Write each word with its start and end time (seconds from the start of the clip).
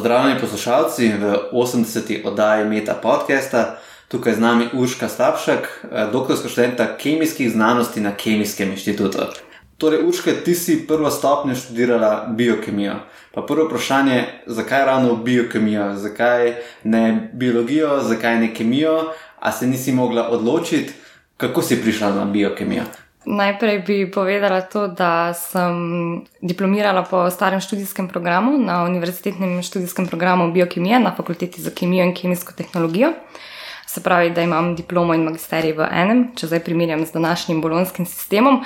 Pozdravljeni 0.00 0.40
poslušalci 0.40 1.08
v 1.08 1.38
80. 1.52 2.24
oddaji 2.24 2.64
Meta 2.64 2.94
podcasta. 2.94 3.76
Tukaj 4.08 4.34
z 4.34 4.40
nami 4.40 4.68
Urška 4.72 5.08
Slabšek, 5.08 5.68
eh, 5.92 6.06
doktorska 6.12 6.48
študenta 6.48 6.96
kemijskih 6.96 7.50
znanosti 7.52 8.00
na 8.00 8.16
Kemijskem 8.16 8.70
inštitutu. 8.70 9.18
Torej, 9.78 10.00
Urška, 10.06 10.30
ti 10.44 10.54
si 10.54 10.86
prvo 10.88 11.10
stopnjo 11.10 11.54
študirala 11.54 12.26
biokemijo. 12.28 12.94
Pa 13.34 13.42
prvo 13.42 13.66
vprašanje, 13.66 14.24
zakaj 14.46 14.84
ravno 14.84 15.16
biokemijo, 15.16 15.92
zakaj 15.96 16.54
ne 16.84 17.30
biologijo, 17.32 18.00
zakaj 18.00 18.38
ne 18.38 18.54
kemijo, 18.54 19.12
a 19.38 19.52
se 19.52 19.66
nisi 19.66 19.92
mogla 19.92 20.28
odločiti, 20.28 20.92
kako 21.36 21.62
si 21.62 21.82
prišla 21.82 22.14
na 22.14 22.24
biokemijo? 22.24 22.82
Najprej 23.24 23.78
bi 23.84 24.10
povedala 24.10 24.60
to, 24.64 24.86
da 24.88 25.34
sem 25.36 26.24
diplomirala 26.40 27.02
po 27.04 27.30
starem 27.30 27.60
študijskem 27.60 28.08
programu 28.08 28.58
na 28.58 28.84
univerzitetnem 28.84 29.62
študijskem 29.62 30.06
programu 30.06 30.52
biokemije 30.52 31.00
na 31.00 31.12
fakulteti 31.16 31.62
za 31.62 31.70
kemijo 31.70 32.04
in 32.04 32.14
kemijsko 32.14 32.52
tehnologijo. 32.56 33.12
Se 33.86 34.00
pravi, 34.02 34.30
da 34.30 34.42
imam 34.42 34.76
diplomo 34.76 35.14
in 35.14 35.24
magisterij 35.24 35.72
v 35.76 35.88
enem, 35.92 36.22
če 36.34 36.46
zdaj 36.46 36.62
primerjam 36.64 37.04
z 37.06 37.12
današnjim 37.12 37.60
bolonskim 37.60 38.06
sistemom. 38.06 38.62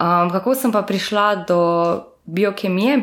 Um, 0.00 0.30
kako 0.30 0.54
sem 0.54 0.72
pa 0.72 0.82
prišla 0.82 1.44
do 1.48 1.60
biokemije? 2.24 3.00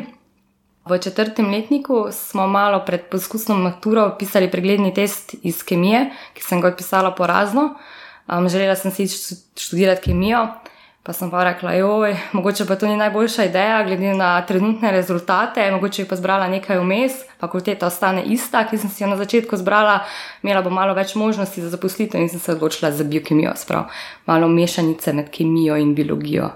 V 0.88 0.98
četrtem 0.98 1.50
letniku 1.50 2.06
smo 2.12 2.46
malo 2.46 2.80
pred 2.86 3.10
poskusno 3.10 3.56
maturo 3.56 4.16
pisali 4.18 4.50
pregledni 4.50 4.94
test 4.94 5.34
iz 5.42 5.60
kemije, 5.62 6.06
ki 6.34 6.42
sem 6.42 6.60
ga 6.60 6.72
odpisala 6.72 7.10
porazno. 7.10 7.74
Um, 8.28 8.48
želela 8.48 8.76
sem 8.76 8.90
si 8.90 9.06
študirati 9.56 10.02
kemijo, 10.02 10.46
pa 11.08 11.14
sem 11.16 11.30
pa 11.30 11.40
rekla, 11.44 11.72
joj, 11.72 12.16
mogoče 12.36 12.66
pa 12.68 12.76
to 12.76 12.86
ni 12.86 12.96
najboljša 12.96 13.44
ideja, 13.44 13.84
glede 13.84 14.10
na 14.14 14.46
trenutne 14.46 14.90
rezultate, 14.92 15.70
mogoče 15.72 16.02
bi 16.02 16.08
pa 16.08 16.16
zbrala 16.16 16.48
nekaj 16.52 16.82
vmes, 16.82 17.14
fakulteta 17.40 17.88
ostane 17.88 18.26
ista, 18.28 18.66
ki 18.68 18.76
sem 18.78 18.90
si 18.92 19.02
jo 19.02 19.08
na 19.08 19.16
začetku 19.16 19.56
zbrala, 19.56 20.02
imela 20.42 20.60
bo 20.60 20.68
malo 20.70 20.92
več 20.92 21.14
možnosti 21.16 21.64
za 21.64 21.70
zaposlitev 21.72 22.20
in 22.20 22.28
sem 22.28 22.44
se 22.44 22.52
odločila 22.52 22.92
za 22.92 23.08
biokemijo, 23.08 23.56
sprav 23.56 23.88
malo 24.28 24.52
mešanice 24.52 25.16
med 25.16 25.32
kemijo 25.32 25.80
in 25.80 25.96
biologijo. 25.96 26.50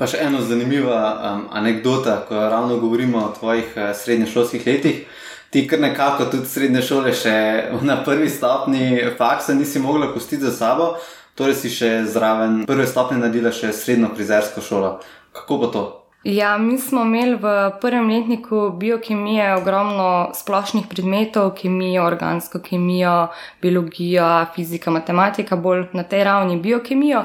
Pa 0.00 0.08
še 0.08 0.24
ena 0.24 0.40
zanimiva 0.40 0.96
um, 1.12 1.46
anekdota, 1.52 2.22
ko 2.24 2.40
ravno 2.40 2.80
govorimo 2.80 3.20
o 3.20 3.34
tvojih 3.36 3.76
uh, 3.76 3.92
srednješolskih 3.92 4.64
letih. 4.66 5.04
Ti, 5.50 5.66
kar 5.68 5.80
nekako 5.82 6.30
tudi 6.32 6.48
srednje 6.48 6.80
šole, 6.88 7.12
še 7.12 7.36
na 7.84 8.00
prvi 8.04 8.32
stopni 8.32 8.94
faksa 9.18 9.52
nisi 9.54 9.82
mogla 9.82 10.08
pustiti 10.14 10.46
za 10.46 10.56
sabo, 10.56 10.94
torej 11.40 11.56
si 11.56 11.72
še 11.72 12.04
zraven 12.04 12.62
prve 12.68 12.84
stopne 12.88 13.16
naredila 13.18 13.52
še 13.54 13.72
srednjo 13.72 14.12
prizersko 14.12 14.60
šolo. 14.64 14.98
Kako 15.32 15.58
bo 15.58 15.72
to? 15.72 15.84
Ja, 16.24 16.58
mi 16.58 16.76
smo 16.78 17.00
imeli 17.08 17.38
v 17.40 17.52
prvem 17.80 18.10
letniku 18.10 18.70
biokemije 18.76 19.54
ogromno 19.56 20.32
splošnih 20.36 20.84
predmetov, 20.90 21.54
kemijo, 21.56 22.04
organsko 22.04 22.60
kemijo, 22.60 23.30
biologijo, 23.62 24.26
fizika, 24.54 24.92
matematika, 24.92 25.56
bolj 25.56 25.86
na 25.96 26.04
tej 26.04 26.24
ravni 26.28 26.58
biokemijo. 26.60 27.24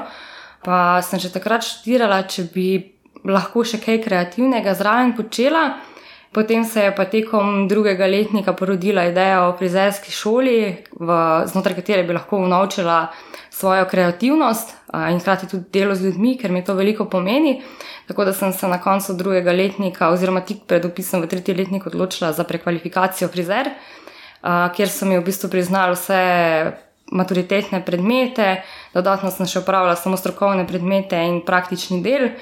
Pa 0.64 1.02
sem 1.04 1.20
že 1.20 1.28
takrat 1.28 1.66
študirala, 1.68 2.22
če 2.24 2.48
bi 2.54 2.68
lahko 3.28 3.66
še 3.68 3.82
kaj 3.84 4.00
kreativnega 4.06 4.72
zraven 4.74 5.12
počela. 5.12 5.76
Potem 6.36 6.64
se 6.68 6.82
je 6.84 6.92
pa 6.92 7.06
tekom 7.08 7.64
drugega 7.68 8.04
letnika 8.06 8.52
porodila 8.52 9.06
ideja 9.08 9.46
o 9.48 9.54
frizerski 9.56 10.12
šoli, 10.12 10.58
v, 11.00 11.20
znotraj 11.48 11.78
katere 11.78 12.02
bi 12.04 12.12
lahko 12.12 12.36
unovčila 12.44 13.06
svojo 13.50 13.86
kreativnost 13.88 14.74
in 15.08 15.16
hkrati 15.20 15.48
tudi 15.48 15.64
delo 15.72 15.94
z 15.96 16.10
ljudmi, 16.10 16.34
ker 16.36 16.52
mi 16.52 16.60
to 16.64 16.74
veliko 16.76 17.06
pomeni. 17.08 17.62
Tako 18.06 18.26
da 18.28 18.34
sem 18.36 18.52
se 18.52 18.68
na 18.68 18.76
koncu 18.80 19.16
drugega 19.16 19.52
letnika, 19.52 20.10
oziroma 20.12 20.44
tik 20.44 20.66
pred 20.68 20.84
opisom 20.84 21.24
v 21.24 21.30
tretji 21.32 21.56
letnik, 21.56 21.86
odločila 21.88 22.34
za 22.36 22.44
prekvalifikacijo 22.44 23.32
frizer, 23.32 23.72
kjer 24.76 24.92
so 24.92 25.08
mi 25.08 25.16
v 25.16 25.24
bistvu 25.24 25.50
priznali 25.50 25.96
vse 25.96 26.20
maturitetne 27.16 27.80
predmete, 27.86 28.60
dodatno 28.94 29.30
sem 29.30 29.48
še 29.48 29.64
upravljala 29.64 29.96
samo 29.96 30.20
strokovne 30.20 30.66
predmete 30.68 31.16
in 31.24 31.40
praktični 31.46 32.02
del. 32.04 32.34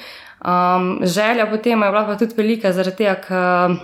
Um, 0.44 1.00
želja 1.02 1.46
potem 1.46 1.82
je 1.82 1.90
bila 1.90 2.04
pa 2.06 2.18
tudi 2.18 2.34
velika, 2.36 2.72
zaradi 2.72 2.96
tega, 2.96 3.14
ker 3.24 3.76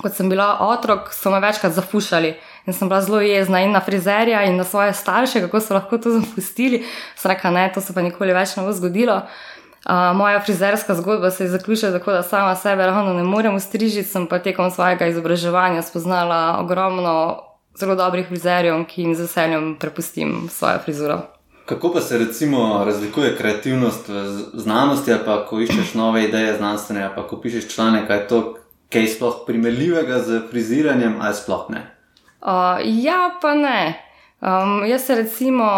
kot 0.00 0.14
sem 0.16 0.30
bila 0.30 0.56
otrok, 0.64 1.10
so 1.12 1.30
me 1.30 1.40
večkrat 1.40 1.72
zafušali 1.76 2.34
in 2.66 2.72
sem 2.72 2.88
bila 2.88 3.00
zelo 3.04 3.20
jezna 3.20 3.60
in 3.60 3.72
na 3.72 3.80
frizerja 3.80 4.42
in 4.48 4.56
na 4.56 4.64
svoje 4.64 4.92
starše, 4.92 5.40
kako 5.40 5.60
so 5.60 5.74
lahko 5.74 5.98
to 5.98 6.10
zapustili. 6.10 6.84
Sem 7.16 7.30
rekla, 7.30 7.50
ne, 7.50 7.70
to 7.74 7.80
se 7.80 7.94
pa 7.94 8.02
nikoli 8.02 8.32
več 8.32 8.56
ne 8.56 8.64
bo 8.64 8.72
zgodilo. 8.72 9.22
Uh, 9.80 10.16
moja 10.16 10.40
frizerska 10.40 10.94
zgodba 10.94 11.30
se 11.30 11.44
je 11.44 11.50
zaključila 11.50 11.92
tako, 11.92 12.12
da 12.12 12.22
sama 12.22 12.54
sebe 12.56 12.86
ravno 12.86 13.12
ne 13.12 13.24
morem 13.24 13.54
ustrižiti, 13.54 14.08
sem 14.08 14.26
pa 14.26 14.38
tekom 14.38 14.70
svojega 14.70 15.06
izobraževanja 15.06 15.82
spoznala 15.82 16.58
ogromno 16.60 17.42
zelo 17.80 17.94
dobrih 17.94 18.28
frizerjev, 18.28 18.84
ki 18.88 19.02
jim 19.02 19.14
z 19.14 19.28
veseljem 19.28 19.76
prepustim 19.80 20.48
svojo 20.52 20.78
frizuro. 20.84 21.20
Kako 21.70 21.92
pa 21.92 22.00
se 22.00 22.18
recimo 22.18 22.84
razlikuje 22.84 23.36
kreativnost 23.36 24.08
v 24.08 24.58
znanosti, 24.58 25.12
pa 25.24 25.44
ko 25.46 25.60
iščeš 25.62 25.92
nove 25.94 26.24
ideje 26.24 26.56
znanstvene, 26.56 27.12
pa 27.14 27.22
ko 27.28 27.36
pišeš 27.38 27.68
članek, 27.70 28.08
kaj 28.08 28.18
je 28.18 28.24
to, 28.28 28.40
kaj 28.90 29.04
je 29.04 29.12
sploh 29.12 29.36
primerljivega 29.46 30.18
z 30.18 30.40
friziranjem, 30.50 31.14
ali 31.22 31.38
sploh 31.38 31.68
ne? 31.70 31.84
Uh, 32.42 32.82
ja, 32.82 33.30
pa 33.42 33.54
ne. 33.54 34.02
Um, 34.40 34.82
jaz 34.90 35.06
se 35.06 35.14
recimo, 35.14 35.70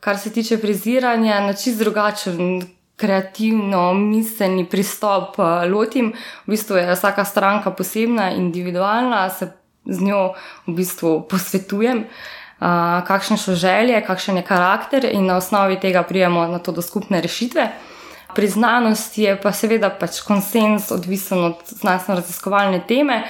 kar 0.00 0.18
se 0.18 0.30
tiče 0.32 0.60
friziranja, 0.62 1.40
na 1.40 1.58
čist 1.58 1.82
drugačen. 1.82 2.62
Kreativno, 2.96 3.94
miselni 3.94 4.62
pristop 4.64 5.34
lotim. 5.68 6.14
V 6.46 6.54
bistvu 6.54 6.78
je 6.78 6.94
vsaka 6.94 7.24
stranka 7.24 7.70
posebna, 7.70 8.30
individualna, 8.30 9.26
se 9.30 9.50
z 9.84 10.00
njo 10.00 10.30
v 10.66 10.72
bistvu 10.78 11.18
posvetujem, 11.28 11.98
uh, 11.98 12.45
kakšne 12.58 13.36
so 13.36 13.54
želje, 13.54 14.00
kakšen 14.06 14.36
je 14.36 14.42
karakter, 14.42 15.04
in 15.04 15.26
na 15.26 15.36
osnovi 15.36 15.80
tega 15.80 16.02
prijemo 16.02 16.46
na 16.46 16.58
to 16.58 16.72
do 16.72 16.82
skupne 16.82 17.20
rešitve. 17.20 17.68
Pri 18.34 18.48
znanosti 18.48 19.22
je 19.22 19.36
pa 19.40 19.52
seveda 19.52 19.90
pač 19.90 20.20
konsens, 20.20 20.90
odvisen 20.90 21.44
od 21.44 21.60
znanstveno-raziskovalne 21.68 22.82
teme. 22.88 23.22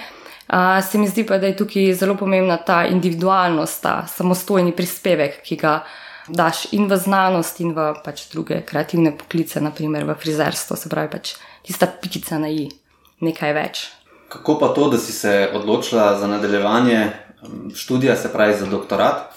Uh, 0.47 0.79
se 0.91 0.99
mi 0.99 1.09
zdi 1.09 1.27
pa, 1.27 1.39
da 1.39 1.47
je 1.47 1.57
tukaj 1.57 1.93
zelo 1.95 2.15
pomembna 2.15 2.57
ta 2.57 2.85
individualnost, 2.87 3.83
ta 3.83 4.07
samostojni 4.07 4.73
prispevek, 4.77 5.41
ki 5.43 5.57
ga 5.57 5.81
daš 6.29 6.73
in 6.73 6.87
v 6.87 6.99
znanost, 6.99 7.61
in 7.61 7.75
v 7.75 7.93
pač 8.05 8.29
druge 8.31 8.61
kreativne 8.67 9.11
poklice, 9.19 9.61
naprimer 9.61 10.07
v 10.07 10.15
frizerstvo, 10.15 10.77
se 10.77 10.91
pravi 10.91 11.11
pač 11.11 11.35
tista 11.67 11.87
pikica 11.87 12.39
na 12.39 12.51
i, 12.51 12.69
nekaj 13.27 13.55
več. 13.55 13.85
Kako 14.31 14.59
pa 14.59 14.69
to, 14.75 14.89
da 14.91 14.99
si 14.99 15.13
se 15.13 15.51
odločila 15.55 16.19
za 16.19 16.27
nadaljevanje 16.27 17.26
študija, 17.75 18.17
se 18.17 18.33
pravi 18.33 18.55
za 18.55 18.67
doktorat? 18.67 19.33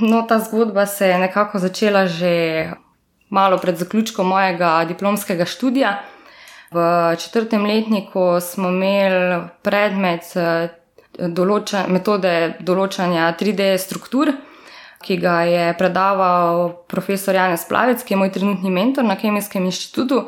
No, 0.00 0.22
ta 0.22 0.38
zgodba 0.38 0.86
se 0.86 1.08
je 1.08 1.18
nekako 1.18 1.58
začela 1.58 2.06
že 2.06 2.70
malo 3.28 3.58
pred 3.58 3.76
zaključkom 3.76 4.28
mojega 4.28 4.84
diplomskega 4.88 5.44
študija. 5.44 6.02
V 6.70 7.16
četrtem 7.18 7.64
letniku 7.66 8.40
smo 8.40 8.68
imeli 8.68 9.44
predmet 9.62 10.36
eh, 10.36 10.68
določa, 11.18 11.86
metode 11.88 12.56
določanja 12.60 13.30
3D 13.38 13.76
struktur, 13.78 14.32
ki 15.02 15.16
ga 15.22 15.40
je 15.46 15.66
predaval 15.78 16.72
profesor 16.90 17.34
Janez 17.34 17.64
Plavec, 17.68 18.02
ki 18.02 18.14
je 18.14 18.18
moj 18.18 18.32
trenutni 18.34 18.70
mentor 18.70 19.04
na 19.04 19.16
Kemijskem 19.16 19.64
inštitutu 19.64 20.26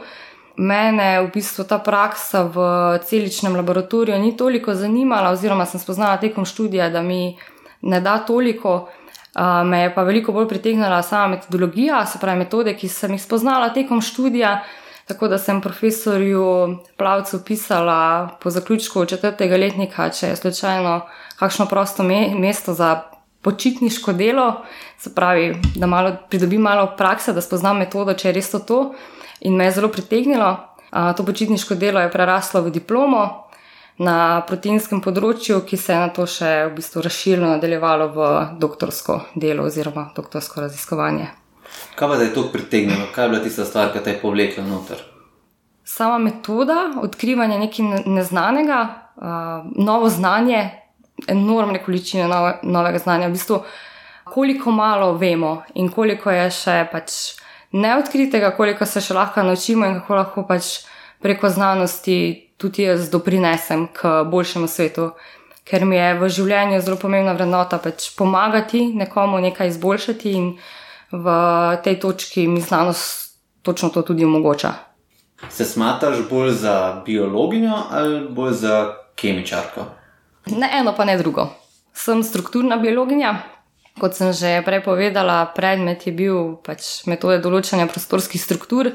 mene 0.59 1.23
v 1.23 1.31
bistvu 1.35 1.65
ta 1.65 1.79
praksa 1.79 2.43
v 2.43 2.59
celičnem 3.07 3.57
laboratoriju 3.57 4.19
ni 4.19 4.37
toliko 4.37 4.75
zanimala, 4.75 5.31
oziroma 5.31 5.67
sem 5.67 5.81
spoznala 5.81 6.19
tekom 6.19 6.45
študija, 6.45 6.91
da 6.91 7.03
mi 7.03 7.39
ne 7.83 8.01
da 8.01 8.19
toliko. 8.19 8.89
Uh, 9.39 9.63
me 9.67 9.81
je 9.81 9.95
pa 9.95 10.03
veliko 10.03 10.33
bolj 10.33 10.49
pritegnila 10.49 11.03
sama 11.03 11.37
metodologija, 11.37 12.07
se 12.07 12.19
pravi 12.19 12.39
metode, 12.39 12.75
ki 12.75 12.89
sem 12.89 13.13
jih 13.15 13.23
spoznala 13.23 13.69
tekom 13.73 14.01
študija. 14.03 14.63
Tako 15.07 15.29
da 15.29 15.39
sem 15.39 15.61
profesorju 15.61 16.45
Plavcu 16.97 17.39
pisala 17.45 18.29
po 18.43 18.51
zaključku 18.51 19.05
četrtega 19.05 19.57
letnika, 19.57 20.11
če 20.11 20.33
je 20.33 20.37
slučajno 20.37 21.01
kakšno 21.39 21.67
prosto 21.67 22.03
me 22.03 22.35
mesto 22.35 22.75
za 22.75 23.03
počitniško 23.43 24.13
delo, 24.13 24.65
se 24.99 25.15
pravi, 25.15 25.55
da 25.77 25.87
malo, 25.87 26.17
pridobim 26.29 26.61
malo 26.61 26.91
prakse, 26.99 27.33
da 27.33 27.41
spoznam 27.41 27.79
metodo, 27.79 28.15
če 28.15 28.29
je 28.29 28.33
res 28.33 28.51
to. 28.51 28.59
to 28.59 28.83
in 29.41 29.57
me 29.57 29.65
je 29.69 29.73
zelo 29.79 29.89
pritegnilo. 29.89 30.57
To 30.91 31.25
počitniško 31.25 31.75
delo 31.75 32.01
je 32.01 32.11
preraslo 32.11 32.63
v 32.63 32.73
diplomo 32.73 33.49
na 33.99 34.41
proteinskem 34.47 35.03
področju, 35.03 35.61
ki 35.67 35.77
se 35.77 35.93
je 35.93 35.99
na 35.99 36.09
to 36.15 36.25
še 36.27 36.71
v 36.71 36.75
bistvu 36.79 37.03
razširilo, 37.03 37.51
nadaljevalo 37.57 38.09
v 38.15 38.31
doktorsko 38.63 39.21
delo 39.35 39.67
oziroma 39.67 40.09
doktorsko 40.17 40.63
raziskovanje. 40.65 41.29
Kaj 41.99 42.09
pa 42.09 42.17
je 42.23 42.33
to 42.35 42.47
pritegnilo, 42.53 43.11
kaj 43.15 43.25
je 43.25 43.33
bila 43.33 43.43
tista 43.45 43.67
stvar, 43.67 43.93
ki 43.93 44.03
te 44.05 44.15
je 44.15 44.21
povlekla 44.23 44.65
noter? 44.65 45.03
Sama 45.85 46.19
metoda 46.23 46.93
odkrivanja 47.03 47.59
nekaj 47.59 48.07
neznanega, 48.07 48.81
novo 49.77 50.09
znanje, 50.09 50.63
enormne 51.29 51.83
količine 51.83 52.29
novega 52.63 52.99
znanja, 53.03 53.29
v 53.29 53.35
bistvu 53.35 53.63
koliko 54.29 54.71
malo 54.71 55.13
vemo 55.19 55.63
in 55.75 55.89
koliko 55.91 56.31
je 56.31 56.51
še 56.55 56.77
pač 56.93 57.17
neodkritega, 57.73 58.51
koliko 58.57 58.87
se 58.87 59.01
še 59.01 59.15
lahko 59.15 59.43
naučimo 59.43 59.87
in 59.87 60.01
kako 60.01 60.15
lahko 60.15 60.47
pač 60.49 60.85
preko 61.21 61.49
znanosti 61.49 62.19
tudi 62.59 62.83
jaz 62.83 63.11
doprinesem 63.11 63.89
k 63.93 64.23
boljšemu 64.31 64.69
svetu. 64.69 65.11
ker 65.69 65.85
mi 65.85 65.99
je 65.99 66.17
v 66.17 66.29
življenju 66.33 66.81
zelo 66.81 66.97
pomembna 67.01 67.35
vrednota 67.37 67.79
pač 67.83 68.09
pomagati 68.17 68.89
nekomu 68.97 69.41
nekaj 69.45 69.75
izboljšati 69.75 70.33
in 70.33 70.47
v 71.13 71.35
tej 71.85 71.99
točki 72.01 72.47
mi 72.49 72.61
znanost 72.65 73.37
točno 73.63 73.91
to 73.93 74.03
tudi 74.03 74.25
omogoča. 74.25 74.73
Se 75.53 75.65
smatraš 75.65 76.25
bolj 76.31 76.51
za 76.65 77.03
biologinjo 77.05 77.77
ali 77.91 78.25
bolj 78.29 78.53
za 78.65 78.75
kemičarko? 79.15 79.85
Ne 80.57 80.71
eno, 80.81 80.95
pa 80.97 81.05
ne 81.05 81.19
drugo. 81.21 81.51
Sem 81.93 82.23
strukturna 82.25 82.77
biologinja. 82.81 83.37
Kot 83.99 84.15
sem 84.15 84.33
že 84.33 84.63
prej 84.63 84.83
povedala, 84.87 85.47
predmet 85.55 86.07
je 86.07 86.13
bil 86.15 86.57
pač 86.63 87.05
metode 87.11 87.43
določanja 87.43 87.89
prostorskih 87.91 88.41
struktur. 88.41 88.95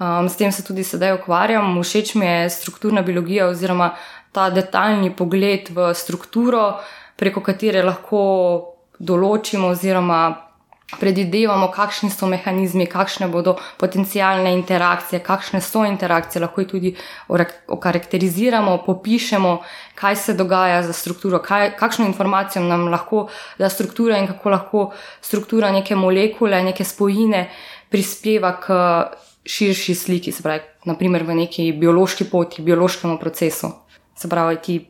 Um, 0.00 0.28
s 0.28 0.36
tem 0.36 0.50
se 0.52 0.64
tudi 0.66 0.82
sedaj 0.82 1.20
ukvarjam. 1.20 1.76
Všeč 1.78 2.14
mi 2.18 2.26
je 2.26 2.50
strukturna 2.50 3.02
biologija 3.06 3.50
oziroma 3.52 3.94
ta 4.32 4.50
detaljni 4.50 5.12
pogled 5.14 5.70
v 5.74 5.94
strukturo, 5.94 6.80
preko 7.16 7.42
katere 7.44 7.82
lahko 7.84 8.20
določimo 8.98 9.72
oziroma 9.74 10.49
predvidevamo, 10.98 11.68
kakšni 11.70 12.10
so 12.10 12.26
mehanizmi, 12.26 12.86
kakšne 12.86 13.28
bodo 13.28 13.56
potencijalne 13.78 14.52
interakcije, 14.54 15.20
kakšne 15.22 15.60
so 15.60 15.84
interakcije, 15.86 16.42
lahko 16.42 16.60
jih 16.60 16.70
tudi 16.70 16.94
okarakteriziramo, 17.68 18.78
popišemo, 18.86 19.56
kaj 19.94 20.16
se 20.16 20.34
dogaja 20.34 20.82
za 20.82 20.92
strukturo, 20.92 21.38
kaj, 21.38 21.76
kakšno 21.78 22.06
informacijo 22.06 22.64
nam 22.64 22.88
lahko 22.88 23.28
da 23.58 23.68
struktura 23.68 24.18
in 24.18 24.26
kako 24.26 24.50
lahko 24.50 24.90
struktura 25.20 25.72
neke 25.72 25.94
molekule, 25.94 26.62
neke 26.62 26.84
spojine 26.84 27.48
prispeva 27.90 28.56
k 28.60 28.78
širši 29.46 29.94
sliki, 29.94 30.32
se 30.32 30.42
pravi, 30.42 30.60
naprimer 30.84 31.24
v 31.24 31.34
neki 31.44 31.72
biološki 31.72 32.24
poti, 32.30 32.62
biološkemu 32.62 33.18
procesu 33.18 33.72
se 34.16 34.28
pravi, 34.28 34.56
ti 34.62 34.80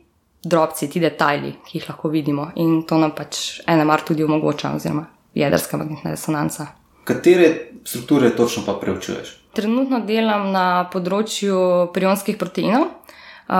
drobci, 0.43 0.89
ti 0.89 0.99
detajli, 0.99 1.53
ki 1.65 1.77
jih 1.77 1.89
lahko 1.89 2.09
vidimo. 2.09 2.49
In 2.55 2.83
to 2.87 2.97
nam 2.97 3.15
pač 3.15 3.61
NMR 3.67 4.03
tudi 4.07 4.23
omogoča, 4.23 4.73
oziroma 4.75 5.20
jedrska 5.33 5.77
magnetna 5.77 6.11
resonanca. 6.11 6.67
Katere 7.03 7.53
strukture 7.83 8.29
točno 8.35 8.63
pa 8.65 8.73
preučuješ? 8.81 9.37
Trenutno 9.53 9.99
delam 10.07 10.51
na 10.51 10.87
področju 10.93 11.91
prionskih 11.93 12.37
proteinov. 12.39 12.87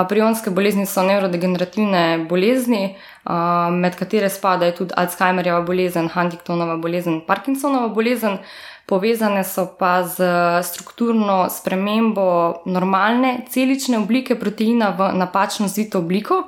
Prionske 0.07 0.53
bolezni 0.55 0.85
so 0.87 1.03
nevrodegenerativne 1.03 2.25
bolezni, 2.29 2.95
med 3.75 3.97
katere 3.99 4.29
spadajo 4.31 4.77
tudi 4.77 4.95
Alzheimerjeva 4.95 5.65
bolezen, 5.67 6.07
Huntingtonova 6.13 6.77
bolezen, 6.79 7.17
Parkinsonova 7.27 7.89
bolezen 7.91 8.37
povezane 8.87 9.43
so 9.43 9.65
pa 9.79 10.03
z 10.07 10.23
strukturno 10.63 11.49
spremembo 11.49 12.63
normalne 12.65 13.41
celične 13.49 13.99
oblike 13.99 14.39
proteina 14.39 14.93
v 14.95 15.11
napačno 15.17 15.67
zvito 15.67 15.99
obliko. 15.99 16.45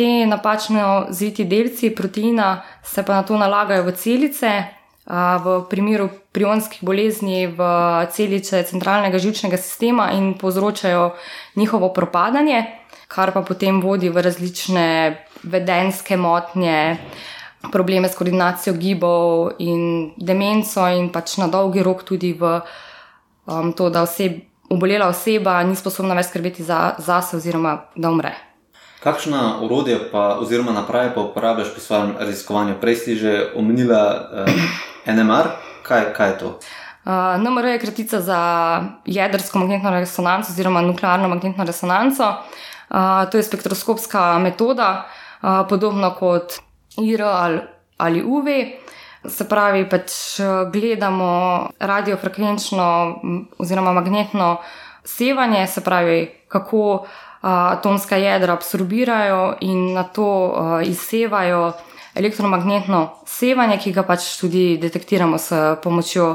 Te 0.00 0.26
napačno 0.26 1.06
zviti 1.12 1.44
delci 1.44 1.90
proteina 1.92 2.62
se 2.82 3.02
pa 3.04 3.18
na 3.18 3.22
to 3.22 3.36
nalagajo 3.36 3.84
v 3.84 3.92
celice, 3.92 4.52
v 5.44 5.56
primeru 5.68 6.08
prionskih 6.32 6.80
bolezni 6.80 7.50
v 7.52 7.60
celice 8.08 8.62
centralnega 8.64 9.20
žilčnega 9.20 9.60
sistema 9.60 10.08
in 10.16 10.32
povzročajo 10.40 11.10
njihovo 11.56 11.92
propadanje, 11.92 12.64
kar 13.08 13.32
pa 13.32 13.42
potem 13.42 13.82
vodi 13.84 14.08
v 14.08 14.24
različne 14.24 14.88
vedenske 15.42 16.16
motnje, 16.16 16.96
probleme 17.68 18.08
s 18.08 18.16
koordinacijo 18.16 18.72
gibov 18.80 19.50
in 19.58 20.12
demenco, 20.16 20.88
in 20.88 21.12
pač 21.12 21.36
na 21.36 21.52
dolgi 21.52 21.84
rok 21.84 22.08
tudi 22.08 22.32
v 22.32 22.60
um, 23.44 23.72
to, 23.76 23.90
da 23.90 24.08
oseb, 24.08 24.46
obolela 24.72 25.12
oseba 25.12 25.60
ni 25.62 25.76
sposobna 25.76 26.16
več 26.16 26.32
skrbeti 26.32 26.64
za, 26.64 26.94
za 26.96 27.20
se, 27.20 27.36
oziroma 27.36 27.82
da 27.96 28.08
umre. 28.08 28.49
Kakšna 29.00 29.64
urodja 29.64 29.96
pa, 30.12 30.36
oziroma 30.40 30.72
naprave 30.72 31.14
pa 31.14 31.20
uporabljaš 31.20 31.72
pri 31.72 31.80
svojem 31.80 32.10
raziskovanju? 32.20 32.74
Prej 32.80 32.96
si 32.96 33.14
že 33.16 33.52
omenila 33.56 34.02
uh, 34.12 35.14
NMR, 35.14 35.46
kaj, 35.82 36.12
kaj 36.12 36.28
je 36.28 36.38
to? 36.38 36.48
Uh, 37.08 37.40
NMR 37.40 37.64
je 37.64 37.78
kratica 37.80 38.20
za 38.20 38.40
jedrsko 39.08 39.58
magnetno 39.58 39.90
resonanco 39.90 40.52
oziroma 40.52 40.82
nuklearno 40.84 41.28
magnetno 41.28 41.64
resonanco. 41.64 42.28
Uh, 42.28 43.24
to 43.30 43.40
je 43.40 43.42
spektroskopska 43.42 44.38
metoda, 44.38 45.08
uh, 45.42 45.64
podobno 45.68 46.12
kot 46.18 46.60
IR 47.00 47.22
ali, 47.22 47.60
ali 47.96 48.24
UV. 48.24 48.46
Se 49.28 49.48
pravi, 49.48 49.88
pač 49.88 50.40
gledamo 50.72 51.68
radiofrekvenčno 51.78 52.84
oziroma 53.58 53.92
magnetno 53.92 54.60
sevanje, 55.04 55.66
se 55.66 55.80
pravi, 55.84 56.44
kako 56.48 57.04
atomska 57.40 58.16
jedra 58.16 58.52
absorbirajo 58.52 59.54
in 59.60 59.92
na 59.94 60.04
to 60.04 60.28
izsevajo 60.84 61.72
elektromagnetno 62.14 63.08
sevanje, 63.26 63.78
ki 63.78 63.92
ga 63.92 64.02
pač 64.02 64.36
tudi 64.40 64.78
detektiramo 64.82 65.38
s 65.38 65.52
pomočjo 65.82 66.34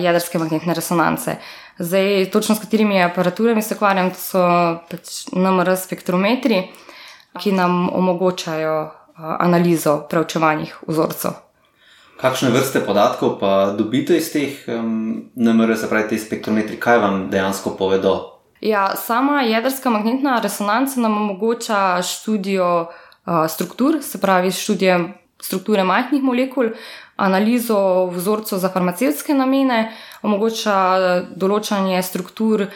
jedrske 0.00 0.38
magnetne 0.38 0.74
resonance. 0.74 1.36
Zdaj, 1.78 2.30
točno 2.32 2.54
s 2.54 2.60
katerimi 2.60 3.02
aparaturami 3.02 3.62
se 3.62 3.74
ukvarjam, 3.74 4.10
to 4.10 4.20
so 4.20 4.46
pač 4.90 5.26
NMR 5.32 5.76
spektrometri, 5.76 6.62
ki 7.40 7.52
nam 7.52 7.88
omogočajo 7.92 8.90
analizo 9.16 10.00
preučevanih 10.10 10.74
vzorcev. 10.88 11.38
Kakšne 12.20 12.50
vrste 12.52 12.82
podatkov 12.84 13.38
pa 13.40 13.72
dobite 13.72 14.16
iz 14.16 14.28
teh 14.32 14.64
um, 14.68 15.30
NMR, 15.36 15.76
se 15.76 15.88
pravi, 15.88 16.08
te 16.08 16.18
spektrometri, 16.18 16.76
kaj 16.76 16.98
vam 17.00 17.22
dejansko 17.32 17.76
povedo? 17.78 18.39
Ja, 18.60 18.96
sama 18.96 19.42
jedrska 19.42 19.90
magnetna 19.90 20.40
resonanca 20.40 21.00
nam 21.00 21.16
omogoča 21.16 22.02
študijo 22.02 22.80
uh, 22.80 23.48
struktur, 23.48 23.98
se 24.02 24.20
pravi, 24.20 24.52
študije 24.52 25.12
strukture 25.42 25.84
majhnih 25.84 26.22
molekul, 26.22 26.68
analizo 27.16 28.06
vzorcev 28.06 28.58
za 28.58 28.68
farmacevtske 28.68 29.34
namene, 29.34 29.92
omogoča 30.22 30.76
določanje 31.36 32.02
struktur 32.02 32.66
uh, 32.66 32.74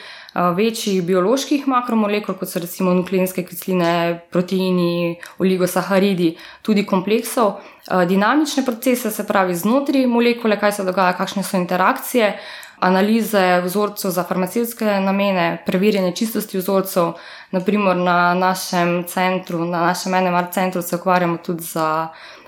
večjih 0.56 1.02
bioloških 1.04 1.68
makromolekul, 1.68 2.34
kot 2.40 2.48
so 2.48 2.64
recimo 2.64 2.94
nukleinske 2.96 3.44
kisline, 3.44 4.20
proteini, 4.32 5.18
oligosaharidi, 5.38 6.34
tudi 6.62 6.86
kompleksov, 6.88 7.60
dinamične 8.08 8.64
procese, 8.64 9.10
se 9.10 9.26
pravi 9.28 9.54
znotraj 9.54 10.06
molekule, 10.08 10.56
kaj 10.58 10.72
se 10.78 10.84
dogaja, 10.84 11.12
kakšne 11.18 11.44
so 11.44 11.60
interakcije, 11.60 12.32
analize 12.80 13.60
vzorcev 13.64 14.10
za 14.10 14.22
farmacevtske 14.22 14.84
namene, 14.84 15.62
preverjanje 15.66 16.12
čistosti 16.16 16.58
vzorcev. 16.58 17.12
Naprimer, 17.50 17.96
na 17.96 18.34
našem 18.34 19.04
centru, 19.08 19.64
na 19.64 19.80
našem 19.80 20.12
NMR 20.12 20.50
centru 20.52 20.82
se 20.82 20.96
ukvarjamo 20.96 21.36
tudi 21.36 21.62
z 21.62 21.80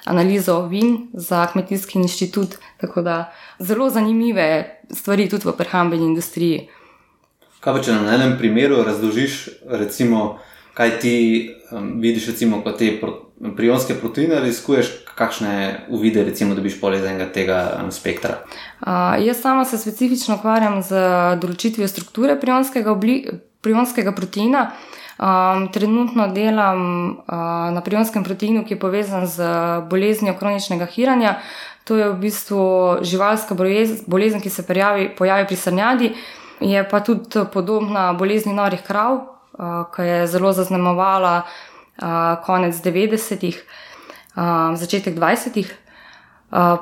analizo 0.04 0.66
vin 0.66 1.08
za 1.12 1.46
kmetijski 1.46 1.98
inštitut, 1.98 2.56
tako 2.80 3.02
da 3.02 3.32
zelo 3.58 3.90
zanimive 3.90 4.80
stvari 4.90 5.28
tudi 5.28 5.48
v 5.48 5.52
prehrambeni 5.52 6.04
industriji. 6.04 6.68
Kaj 7.60 7.74
pa 7.74 7.82
če 7.82 7.94
na 7.98 8.14
enem 8.14 8.36
primeru 8.38 8.82
razložiš, 8.86 9.48
recimo, 9.66 10.38
kaj 10.74 10.98
ti 11.02 11.14
um, 11.72 11.96
vidiš, 12.00 12.28
recimo, 12.30 12.60
ko 12.62 12.72
te 12.72 12.92
pro, 13.00 13.25
prionske 13.56 13.94
proteine 13.94 14.40
raziskuješ, 14.40 14.90
kakšne 15.16 15.86
uvide, 15.88 16.24
recimo, 16.24 16.54
dobiš 16.54 16.80
pol 16.80 16.94
iz 16.96 17.04
enega 17.04 17.28
tega 17.32 17.58
um, 17.80 17.90
spektra? 17.92 18.42
Uh, 18.80 19.16
jaz 19.24 19.40
sama 19.40 19.64
se 19.64 19.78
specifično 19.78 20.36
ukvarjam 20.36 20.82
z 20.84 21.00
določitvijo 21.40 21.88
strukture 21.88 22.36
prionskega, 22.40 22.92
obli, 22.92 23.22
prionskega 23.64 24.12
proteina. 24.16 24.70
Um, 25.16 25.70
trenutno 25.72 26.26
delam 26.28 26.80
uh, 27.24 27.36
na 27.72 27.80
prionskem 27.84 28.24
proteinu, 28.24 28.66
ki 28.68 28.76
je 28.76 28.80
povezan 28.80 29.24
z 29.24 29.46
boleznijo 29.88 30.36
kroničnega 30.36 30.88
hiranja. 30.92 31.38
To 31.88 31.96
je 31.96 32.10
v 32.10 32.18
bistvu 32.20 32.64
živalska 33.06 33.54
bolezen, 33.54 34.42
ki 34.42 34.50
se 34.50 34.66
pojavi, 34.66 35.08
pojavi 35.16 35.46
pri 35.46 35.56
srnjadi. 35.56 36.12
Je 36.60 36.82
pa 36.88 37.00
tudi 37.04 37.44
podobna 37.52 38.10
bolezni 38.16 38.52
norih 38.56 38.82
krav, 38.82 39.22
ki 39.94 40.02
je 40.02 40.26
zelo 40.26 40.52
zaznamovala 40.52 41.44
konec 42.46 42.76
90-ih, 42.84 43.56
začetek 44.74 45.16
20-ih. 45.16 45.68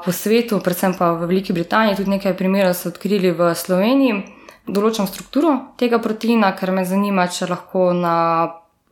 Po 0.05 0.13
svetu, 0.13 0.61
predvsem 0.61 0.93
pa 0.95 1.15
v 1.17 1.27
Veliki 1.27 1.57
Britaniji, 1.57 1.97
tudi 1.97 2.13
nekaj 2.13 2.37
primerov 2.37 2.75
so 2.77 2.93
odkrili 2.93 3.33
v 3.33 3.55
Sloveniji. 3.57 4.21
Določam 4.65 5.09
strukturo 5.09 5.77
tega 5.81 6.01
proteina, 6.01 6.53
ker 6.57 6.73
me 6.73 6.85
zanima, 6.85 7.29
če 7.29 7.49
lahko 7.49 7.93
na 7.97 8.17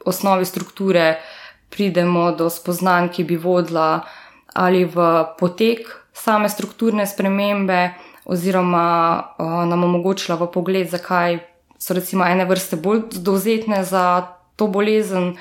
osnovi 0.04 0.44
strukture 0.48 1.20
pridemo 1.72 2.32
do 2.36 2.48
spoznanj, 2.52 3.12
ki 3.12 3.24
bi 3.24 3.36
vodila 3.40 4.04
ali 4.52 4.84
v 4.84 4.96
potek 5.40 5.88
same 6.12 6.48
strukturne 6.48 7.06
spremembe, 7.06 7.94
oziroma 8.24 8.86
uh, 9.38 9.64
nam 9.66 9.84
omogočila 9.84 10.36
v 10.36 10.50
pogled, 10.52 10.90
zakaj 10.92 11.40
so 11.78 11.96
recimo 11.96 12.24
ene 12.28 12.44
vrste 12.46 12.76
bolj 12.76 13.18
dovzetne 13.18 13.82
za 13.84 14.36
to 14.56 14.68
bolezen, 14.68 15.34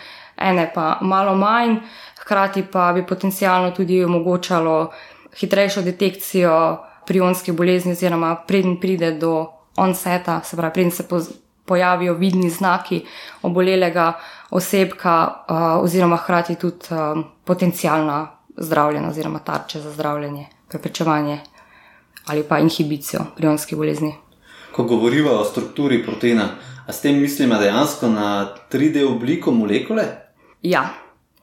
ene 0.50 0.72
pa 0.74 0.98
malo 1.02 1.36
manj, 1.36 1.76
hkrati 2.22 2.64
pa 2.72 2.94
bi 2.94 3.06
potencialno 3.06 3.72
tudi 3.72 4.04
omogočalo 4.04 4.92
hitrejšo 5.40 5.82
detekcijo 5.82 6.78
prionskih 7.08 7.54
bolezni, 7.54 7.92
oziroma 7.92 8.36
preden 8.48 8.80
pride 8.80 9.12
do 9.12 9.48
onseta, 9.78 10.42
se 10.44 10.58
pravi, 10.58 10.74
preden 10.74 10.92
se 10.92 11.08
pojavijo 11.66 12.14
vidni 12.14 12.50
znaki 12.50 13.06
obolelega 13.42 14.14
osebka, 14.50 15.46
oziroma 15.82 16.18
hkrati 16.18 16.56
tudi 16.56 16.86
potencijalna 17.46 18.28
zdravljenja 18.58 19.10
oziroma 19.10 19.40
tarče 19.40 19.80
za 19.80 19.92
zdravljenje, 19.92 20.46
preprečevanje 20.70 21.40
ali 22.26 22.44
pa 22.44 22.60
inhibicijo 22.60 23.22
prionskih 23.36 23.78
bolezni. 23.78 24.16
Ko 24.72 24.84
govorimo 24.84 25.32
o 25.32 25.46
strukturi 25.46 26.04
proteina, 26.06 26.50
a 26.88 26.94
s 26.94 27.02
tem 27.02 27.22
mislimo 27.22 27.58
dejansko 27.58 28.08
na 28.08 28.54
3D 28.72 29.06
obliko 29.16 29.52
molekule? 29.52 30.04
Ja, 30.62 30.90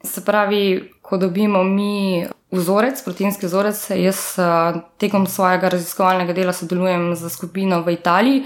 se 0.03 0.25
pravi, 0.25 0.91
ko 1.01 1.17
dobimo 1.17 1.63
mi 1.63 2.25
vzorec, 2.51 3.01
proteinski 3.03 3.45
vzorec, 3.45 3.89
jaz 3.99 4.19
tekom 4.97 5.27
svojega 5.27 5.69
raziskovalnega 5.69 6.33
dela 6.33 6.53
sodelujem 6.53 7.11
z 7.15 7.29
skupino 7.29 7.81
v 7.83 7.93
Italiji, 7.93 8.43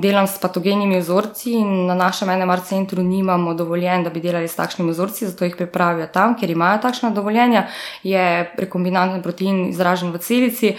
delam 0.00 0.26
s 0.26 0.38
patogenimi 0.40 1.00
vzorci 1.00 1.52
in 1.58 1.86
na 1.86 1.94
našem 1.94 2.30
NMR 2.30 2.62
centru 2.64 3.02
nimamo 3.02 3.54
dovoljen, 3.54 4.04
da 4.04 4.10
bi 4.10 4.20
delali 4.20 4.48
s 4.48 4.56
takšnimi 4.56 4.90
vzorci, 4.90 5.26
zato 5.26 5.44
jih 5.44 5.56
pripravijo 5.56 6.06
tam, 6.06 6.36
ker 6.38 6.50
imajo 6.50 6.80
takšna 6.82 7.10
dovoljenja, 7.10 7.66
je 8.02 8.52
rekombinantni 8.58 9.22
protein 9.22 9.68
izražen 9.68 10.12
v 10.12 10.18
celici 10.18 10.76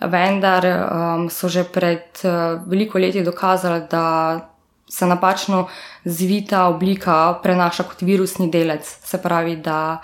vendar 0.00 0.64
um, 0.64 1.28
so 1.30 1.48
že 1.48 1.64
pred 1.64 2.06
uh, 2.24 2.62
veliko 2.66 2.98
leti 2.98 3.24
dokazali, 3.24 3.82
da 3.90 4.57
se 4.88 5.06
napačno 5.06 5.66
zvita 6.04 6.66
oblika 6.66 7.38
prenaša 7.42 7.82
kot 7.82 8.02
virusni 8.02 8.50
delec, 8.50 8.86
se 9.04 9.22
pravi, 9.22 9.56
da 9.56 10.00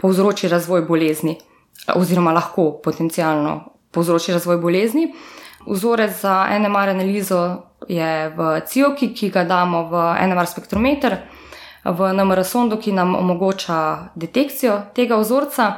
povzroči 0.00 0.48
razvoj 0.48 0.82
bolezni, 0.82 1.38
oziroma 1.94 2.32
lahko 2.32 2.72
potencialno 2.84 3.60
povzroči 3.90 4.32
razvoj 4.32 4.56
bolezni. 4.56 5.14
Vzorec 5.66 6.20
za 6.20 6.46
NMR 6.58 6.88
analizo 6.88 7.62
je 7.88 8.28
v 8.28 8.60
CIOKI, 8.66 9.14
ki 9.14 9.30
ga 9.30 9.44
damo 9.44 9.82
v 9.90 10.02
NMR 10.26 10.46
spektrometer, 10.46 11.16
v 11.84 12.12
NMR 12.12 12.44
sondo, 12.44 12.78
ki 12.78 12.92
nam 12.92 13.14
omogoča 13.14 14.10
detekcijo 14.14 14.80
tega 14.94 15.16
vzorca. 15.16 15.72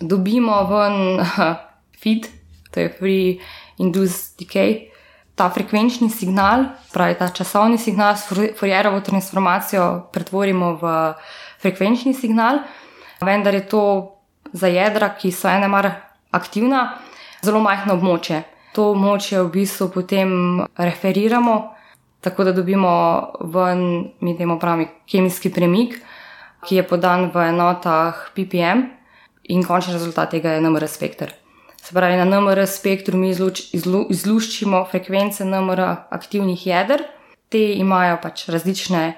Dobimo 0.00 0.64
ven 0.68 1.24
feed, 2.02 2.28
to 2.70 2.80
je 2.80 2.92
free 2.98 3.40
induced 3.78 4.36
decay. 4.38 4.95
Ta 5.36 5.50
frekvenčni 5.52 6.08
signal, 6.08 6.64
pravi 6.92 7.14
ta 7.18 7.28
časovni 7.28 7.76
signal, 7.78 8.16
s 8.16 8.24
Fourierovo 8.56 9.02
transformacijo 9.04 10.08
pretvorimo 10.12 10.78
v 10.80 10.92
frekvenčni 11.60 12.14
signal, 12.16 12.64
vendar 13.20 13.54
je 13.54 13.68
to 13.68 13.82
za 14.52 14.66
jedra, 14.72 15.12
ki 15.12 15.32
so 15.32 15.52
NMR 15.52 15.90
aktivna, 16.32 16.96
zelo 17.44 17.60
majhno 17.60 17.98
območje. 18.00 18.42
To 18.72 18.90
območje 18.96 19.44
v 19.44 19.52
bistvu 19.52 19.90
potem 19.92 20.30
referiramo, 20.76 21.56
tako 22.24 22.48
da 22.48 22.56
dobimo 22.56 22.92
ven, 23.52 24.12
mi 24.20 24.36
temu 24.36 24.58
pravimo, 24.60 25.04
kemijski 25.04 25.52
premik, 25.52 26.00
ki 26.64 26.80
je 26.80 26.88
podan 26.88 27.30
v 27.34 27.48
enotah 27.52 28.30
ppm, 28.34 28.88
in 29.52 29.64
končni 29.64 29.94
rezultat 29.94 30.32
tega 30.34 30.56
je 30.56 30.64
NMR 30.64 30.88
spektr. 30.88 31.45
Se 31.86 31.94
pravi, 31.94 32.16
na 32.16 32.24
NMR 32.24 32.66
spektru 32.66 33.14
mi 33.14 33.28
izluč, 33.30 33.60
izlu, 33.78 34.00
izluščimo 34.10 34.80
frekvence 34.90 35.44
NMR 35.46 35.84
aktivnih 36.10 36.64
jeder, 36.66 37.04
te 37.46 37.60
imajo 37.78 38.16
pač 38.24 38.48
različne, 38.50 39.12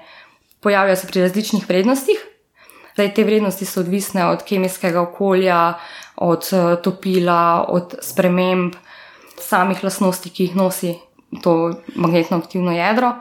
pojavijo 0.61 0.99
se 1.01 1.09
pri 1.09 1.23
različnih 1.25 1.65
vrednostih. 1.65 2.21
Zdaj, 2.93 3.09
te 3.17 3.25
vrednosti 3.25 3.65
so 3.65 3.81
odvisne 3.81 4.27
od 4.29 4.45
kemijskega 4.45 5.01
okolja, 5.01 5.79
od 6.21 6.51
eh, 6.53 6.69
topila, 6.85 7.65
od 7.73 7.97
sprememb 8.05 8.77
samih 9.41 9.81
lastnosti, 9.83 10.29
ki 10.29 10.51
jih 10.51 10.61
nosi 10.61 10.93
to 11.41 11.73
magnetno 11.95 12.37
aktivno 12.37 12.77
jedro. 12.77 13.15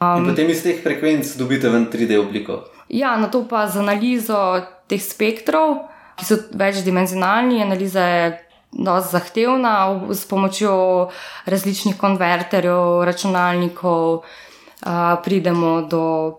Um, 0.00 0.30
potem 0.32 0.48
iz 0.48 0.64
teh 0.64 0.80
frekvenc 0.80 1.36
dobite 1.36 1.68
ven 1.68 1.90
3D 1.92 2.16
obliko. 2.16 2.62
Ja, 2.88 3.18
na 3.20 3.28
to 3.28 3.44
pa 3.44 3.68
z 3.68 3.84
analizo 3.84 4.62
teh 4.88 5.02
spektrov, 5.04 5.82
ki 6.16 6.24
so 6.24 6.46
večdimenzionalni, 6.56 7.60
analiza 7.60 8.08
je 8.08 8.30
dosti 8.72 9.12
zahtevna, 9.12 9.74
s 10.10 10.24
pomočjo 10.24 11.08
različnih 11.46 11.96
konverterjev, 11.98 13.04
računalnikov, 13.04 14.22
a, 14.82 15.16
pridemo 15.24 15.82
do, 15.82 16.34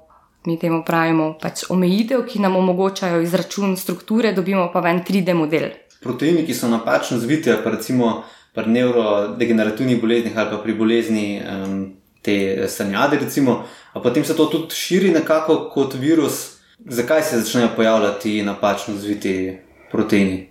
mi 0.45 0.59
temu 0.59 0.83
pravimo, 0.85 1.33
pač 1.41 1.65
omejitev, 1.69 2.25
ki 2.25 2.39
nam 2.39 2.55
omogočajo 2.55 3.21
izračun 3.21 3.77
strukture, 3.77 4.33
dobimo 4.33 4.69
pa 4.73 4.79
ven 4.79 5.03
3D 5.07 5.33
model. 5.33 5.69
Proteini, 6.01 6.45
ki 6.45 6.53
so 6.53 6.67
napačno 6.67 7.19
zviti, 7.21 7.53
pa 7.63 7.69
recimo 7.69 8.23
pri 8.53 8.67
neurodegenerativnih 8.67 10.01
boleznih 10.01 10.37
ali 10.37 10.49
pa 10.49 10.57
pri 10.57 10.73
bolezni 10.73 11.27
um, 11.39 11.93
te 12.21 12.67
sanjade, 12.67 13.19
recimo, 13.21 13.63
a 13.93 13.99
potem 13.99 14.25
se 14.25 14.35
to 14.35 14.45
tudi 14.45 14.75
širi 14.75 15.11
nekako 15.11 15.69
kot 15.73 15.93
virus. 15.93 16.57
Zakaj 16.85 17.21
se 17.23 17.39
začnejo 17.39 17.69
pojavljati 17.75 18.41
napačno 18.43 18.95
zviti 18.97 19.57
proteini? 19.91 20.49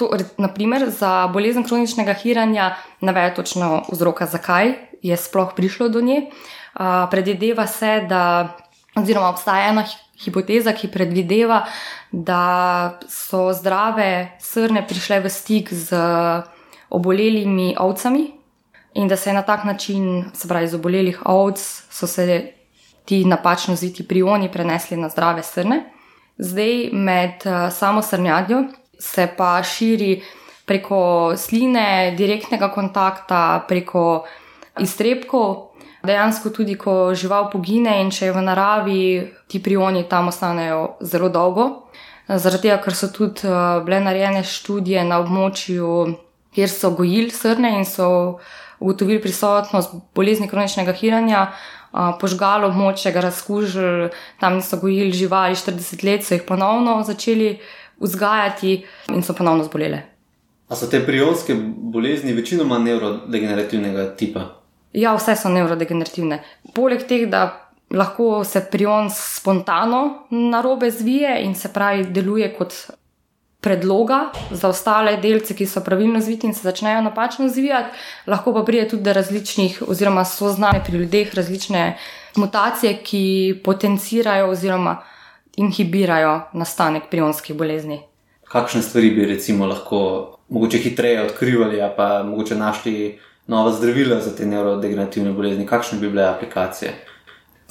To, 0.00 0.08
naprimer, 0.40 0.86
za 0.88 1.28
bolezen 1.28 1.64
kroničnega 1.64 2.14
hiranja 2.16 2.70
ne 3.04 3.12
ve 3.12 3.26
točno 3.36 3.82
vzroka, 3.92 4.26
zakaj 4.26 4.72
je 5.02 5.16
sploh 5.16 5.52
prišlo 5.56 5.88
do 5.92 6.00
nje. 6.00 6.30
Predvideva 7.10 7.66
se, 7.66 8.06
da, 8.08 8.56
oziroma 8.96 9.28
obstaja 9.28 9.68
ena 9.68 9.84
hipoteza, 10.24 10.72
ki 10.72 10.88
predvideva, 10.88 11.66
da 12.12 12.98
so 13.08 13.50
zdrave 13.52 14.38
srne 14.40 14.86
prišle 14.88 15.20
v 15.20 15.32
stik 15.32 15.68
z 15.72 16.00
obolelimi 16.90 17.74
ovcami 17.78 18.24
in 18.94 19.08
da 19.08 19.16
se 19.16 19.30
je 19.30 19.34
na 19.34 19.42
tak 19.42 19.64
način, 19.64 20.24
se 20.34 20.48
pravi, 20.48 20.64
iz 20.64 20.74
obolelih 20.74 21.22
ovc, 21.24 21.60
so 21.90 22.06
se 22.06 22.52
ti 23.04 23.24
napačno 23.24 23.76
zviti 23.76 24.08
prioni 24.08 24.48
prenesli 24.52 24.96
na 24.96 25.08
zdrave 25.08 25.42
srne. 25.42 25.84
Zdaj, 26.38 26.88
med 26.92 27.44
samo 27.70 28.02
srnjadjo 28.02 28.64
se 29.00 29.26
pa 29.36 29.56
širi 29.62 30.20
preko 30.70 31.32
sline, 31.36 32.14
direktnega 32.18 32.68
kontakta, 32.70 33.64
preko 33.68 34.24
iztrebkov. 34.78 35.70
Dejansko 36.06 36.52
tudi, 36.54 36.76
ko 36.80 37.12
žival 37.12 37.50
pogine 37.52 37.98
in 38.00 38.12
če 38.14 38.30
je 38.30 38.36
v 38.36 38.44
naravi, 38.44 39.02
ti 39.50 39.60
prioni 39.60 40.06
tam 40.08 40.30
ostanejo 40.30 40.96
zelo 41.02 41.28
dolgo. 41.28 41.66
Zaradi 42.30 42.68
tega, 42.68 42.78
ker 42.84 42.94
so 42.94 43.10
tudi 43.12 43.48
eh, 43.48 43.80
bile 43.84 43.98
narejene 44.04 44.44
študije 44.46 45.02
na 45.04 45.18
območju, 45.24 45.90
kjer 46.54 46.70
so 46.70 46.92
gojili 46.94 47.34
srne 47.34 47.74
in 47.80 47.84
so 47.84 48.38
ugotovili 48.80 49.20
prisotnost 49.20 49.92
bolezni 50.14 50.48
kroničnega 50.48 50.94
hiranja, 50.94 51.48
eh, 51.50 52.12
požgalo 52.22 52.70
območje, 52.70 53.12
ga 53.12 53.26
razkužili, 53.26 54.12
tam 54.40 54.60
niso 54.60 54.78
gojili 54.78 55.12
živali 55.12 55.58
40 55.58 56.06
let, 56.06 56.24
so 56.24 56.38
jih 56.38 56.46
ponovno 56.46 57.00
začeli 57.02 57.56
vzgajati 58.00 58.84
in 59.14 59.22
so 59.22 59.34
ponovno 59.34 59.64
zbolele. 59.64 60.02
A 60.68 60.76
so 60.76 60.86
te 60.86 61.00
prionske 61.06 61.54
bolezni 61.92 62.32
večinoma 62.32 62.78
nevrodegenerativnega 62.78 64.14
tipa? 64.16 64.46
Ja, 64.92 65.14
vse 65.14 65.34
so 65.36 65.50
nevrodegenerativne. 65.50 66.42
Poleg 66.74 67.02
tega, 67.08 67.26
da 67.30 67.42
lahko 67.90 68.44
se 68.44 68.62
prion 68.70 69.10
spontano 69.10 70.26
na 70.30 70.60
robe 70.62 70.90
zvije 70.90 71.40
in 71.44 71.54
se 71.54 71.72
pravi, 71.72 72.04
deluje 72.04 72.52
kot 72.54 72.74
predloga 73.60 74.30
za 74.50 74.68
ostale 74.68 75.16
delce, 75.16 75.54
ki 75.54 75.66
so 75.66 75.82
pravilno 75.84 76.20
zviti 76.20 76.46
in 76.46 76.54
se 76.54 76.62
začnejo 76.62 77.02
napačno 77.02 77.48
zvijati, 77.48 77.98
lahko 78.26 78.54
pa 78.54 78.62
pride 78.64 78.88
tudi 78.88 79.02
do 79.02 79.12
različnih, 79.12 79.82
oziroma 79.86 80.24
so 80.24 80.48
znane 80.48 80.84
pri 80.86 80.96
ljudeh 80.98 81.34
različne 81.34 81.98
mutacije, 82.36 82.96
ki 83.04 83.60
potencirajo 83.64 84.48
oziroma 84.50 85.02
inhibirajo 85.60 86.40
nastanek 86.52 87.10
prionskih 87.10 87.56
bolezni. 87.56 88.00
Kakšne 88.48 88.82
stvari 88.82 89.10
bi 89.14 89.26
recimo 89.26 89.66
lahko 89.66 90.00
mogoče 90.48 90.78
hitreje 90.78 91.22
odkrivali, 91.22 91.82
pa 91.96 92.22
mogoče 92.22 92.56
našli 92.56 93.18
nova 93.46 93.72
zdravila 93.72 94.20
za 94.20 94.34
te 94.36 94.46
neurodegenerativne 94.46 95.32
bolezni? 95.32 95.66
Kakšne 95.66 95.98
bi 95.98 96.08
bile 96.10 96.24
aplikacije? 96.24 96.94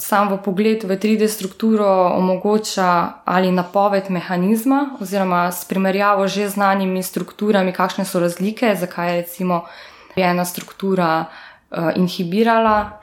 Sam 0.00 0.30
v 0.32 0.38
pogled 0.40 0.84
v 0.88 0.96
3D 0.96 1.28
strukturo 1.28 1.86
omogoča 2.16 3.20
ali 3.24 3.52
napoved 3.52 4.08
mehanizma, 4.08 4.96
oziroma 5.00 5.52
s 5.52 5.68
primerjavo 5.68 6.28
že 6.28 6.48
znanimi 6.48 7.02
strukturami, 7.02 7.72
kakšne 7.72 8.04
so 8.04 8.20
razlike, 8.20 8.74
zakaj 8.80 9.10
je 9.10 9.20
recimo 9.20 9.64
ena 10.16 10.44
struktura 10.44 11.24
uh, 11.24 11.92
inhibirala 11.96 13.00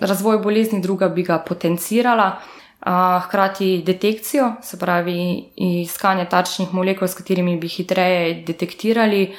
razvoj 0.00 0.38
bolezni, 0.38 0.80
druga 0.80 1.08
bi 1.08 1.22
ga 1.22 1.38
potencirala 1.38 2.38
hkrati 2.80 3.82
detekcijo, 3.86 4.52
se 4.62 4.78
pravi 4.78 5.44
iskanje 5.56 6.24
tačnih 6.30 6.74
molekul, 6.74 7.08
s 7.08 7.14
katerimi 7.14 7.56
bi 7.56 7.68
hitreje 7.68 8.42
detektirali 8.46 9.34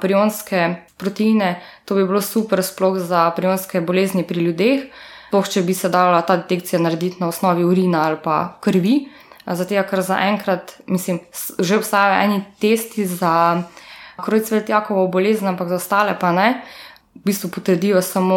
prionske 0.00 0.74
proteine. 0.96 1.60
To 1.84 1.94
bi 1.94 2.04
bilo 2.04 2.20
super, 2.20 2.62
sploh 2.62 2.98
za 2.98 3.30
prionske 3.36 3.80
bolezni 3.80 4.26
pri 4.26 4.44
ljudeh. 4.44 4.84
Sploh, 5.28 5.48
če 5.48 5.62
bi 5.62 5.74
se 5.74 5.88
dala 5.88 6.20
ta 6.22 6.36
detekcija 6.36 6.80
narediti 6.80 7.16
na 7.20 7.28
osnovi 7.28 7.64
urina 7.64 8.06
ali 8.06 8.18
pa 8.22 8.58
krvi. 8.60 9.08
Zato, 9.46 9.74
ker 9.90 10.02
zaenkrat, 10.02 10.76
mislim, 10.86 11.18
že 11.58 11.76
obstajajo 11.80 12.20
eni 12.24 12.44
testi 12.60 13.06
za 13.06 13.62
krojcvetjakovo 14.22 15.08
bolezen, 15.08 15.48
ampak 15.48 15.68
za 15.68 15.80
ostale 15.80 16.14
pa 16.20 16.32
ne. 16.32 16.62
V 17.14 17.24
bistvu 17.24 17.50
potrdijo 17.50 18.02
samo, 18.02 18.36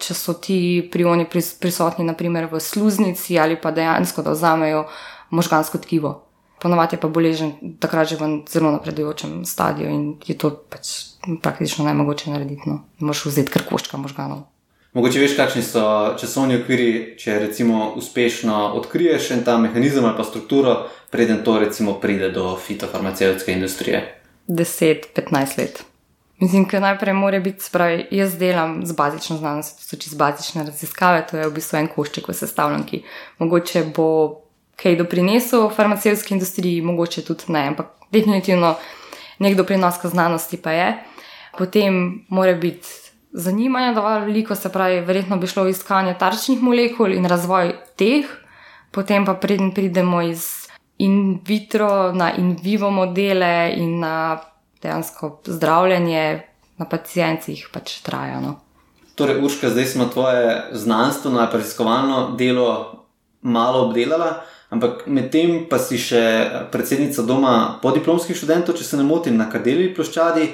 če 0.00 0.14
so 0.14 0.34
ti 0.34 0.58
prioni 0.92 1.26
prisotni, 1.28 2.04
naprimer 2.04 2.48
v 2.52 2.60
sluznici 2.60 3.38
ali 3.38 3.56
pa 3.60 3.70
dejansko 3.70 4.22
da 4.22 4.32
vzamejo 4.32 4.86
možgansko 5.30 5.78
tkivo. 5.78 6.20
Ponovadi 6.62 6.96
je 6.96 7.00
pa 7.00 7.08
bolezen 7.08 7.52
takrat 7.80 8.08
že 8.08 8.16
v 8.16 8.42
zelo 8.48 8.70
napredujočem 8.72 9.44
stadiju 9.44 9.90
in 9.90 10.16
je 10.26 10.38
to 10.38 10.50
pač 10.50 11.14
praktično 11.42 11.84
najmogoče 11.84 12.30
narediti. 12.30 12.70
No. 12.70 12.80
Moš 12.98 13.26
vzeti 13.28 13.52
kar 13.52 13.66
koščka 13.68 14.00
možganov. 14.00 14.46
Mogoče 14.94 15.20
veš, 15.20 15.36
kakšni 15.36 15.62
so 15.66 15.84
časovni 16.20 16.60
okviri, 16.62 17.16
če 17.18 17.38
recimo 17.42 17.92
uspešno 17.98 18.78
odkriješ 18.78 19.32
en 19.34 19.42
ta 19.44 19.58
mehanizem 19.58 20.04
ali 20.04 20.16
pa 20.16 20.24
strukturo, 20.24 20.86
preden 21.10 21.42
to 21.44 21.58
recimo 21.58 21.98
pride 22.00 22.30
do 22.30 22.56
fitofarmacevtske 22.56 23.52
industrije. 23.52 24.04
10-15 24.48 25.58
let. 25.58 25.84
Mislim, 26.40 26.66
da 26.72 26.80
najprej 26.80 27.14
mora 27.14 27.38
biti, 27.40 27.62
spravi, 27.62 28.06
jaz 28.10 28.38
delam 28.38 28.80
z 28.86 28.92
bazično 28.92 29.36
znanostjo, 29.36 29.76
to 29.76 29.88
so 29.88 29.96
čisto 29.96 30.16
bazične 30.18 30.64
raziskave, 30.64 31.26
to 31.30 31.36
je 31.36 31.48
v 31.48 31.54
bistvu 31.54 31.78
en 31.78 31.88
košček 31.88 32.28
v 32.28 32.34
sestavljanki. 32.34 33.02
Mogoče 33.38 33.84
bo 33.96 34.08
kaj 34.76 34.96
doprinesel 34.96 35.70
farmacevtski 35.70 36.34
industriji, 36.34 36.82
mogoče 36.82 37.24
tudi 37.24 37.52
ne, 37.54 37.68
ampak 37.68 37.94
definitivno 38.12 38.74
nek 39.38 39.56
doprinos 39.56 39.98
k 40.02 40.10
znanosti 40.10 40.56
pa 40.56 40.72
je. 40.72 40.88
Potem 41.58 42.24
mora 42.28 42.54
biti 42.54 42.88
zanimanje 43.32 43.94
dovolj 43.94 44.24
veliko, 44.26 44.54
se 44.54 44.72
pravi, 44.72 45.00
verjetno 45.00 45.36
bi 45.36 45.46
šlo 45.46 45.64
v 45.64 45.70
iskanje 45.74 46.14
tarčnih 46.18 46.62
molekul 46.62 47.14
in 47.14 47.26
razvoj 47.26 47.74
teh, 47.98 48.26
potem 48.90 49.26
pa 49.26 49.34
preden 49.34 49.70
pridemo 49.74 50.22
iz 50.22 50.64
in 50.98 51.40
vitro 51.46 52.12
na 52.12 52.32
in 52.38 52.56
vivo 52.62 52.90
modele 52.90 53.72
in 53.76 53.98
na 53.98 54.40
dejansko 54.84 55.38
zdravljenje 55.48 56.24
na 56.78 56.88
pacijentih 56.88 57.68
pač 57.72 57.98
traja. 58.04 58.40
No. 58.40 58.58
Torej, 59.14 59.40
Urška, 59.44 59.70
zdaj 59.70 59.86
smo 59.94 60.08
tvoje 60.10 60.62
znanstveno 60.72 61.40
in 61.40 61.48
raziskovalno 61.52 62.34
delo 62.38 62.68
malo 63.42 63.86
obdelala, 63.86 64.42
ampak 64.70 65.06
medtem 65.06 65.66
pa 65.70 65.78
si 65.78 66.00
še 66.00 66.22
predsednica 66.72 67.22
doma 67.22 67.78
podiplomskih 67.82 68.36
študentov, 68.36 68.76
če 68.78 68.84
se 68.84 68.98
ne 68.98 69.06
motim, 69.06 69.38
na 69.38 69.46
Kadeli 69.52 69.92
ploščadi 69.94 70.48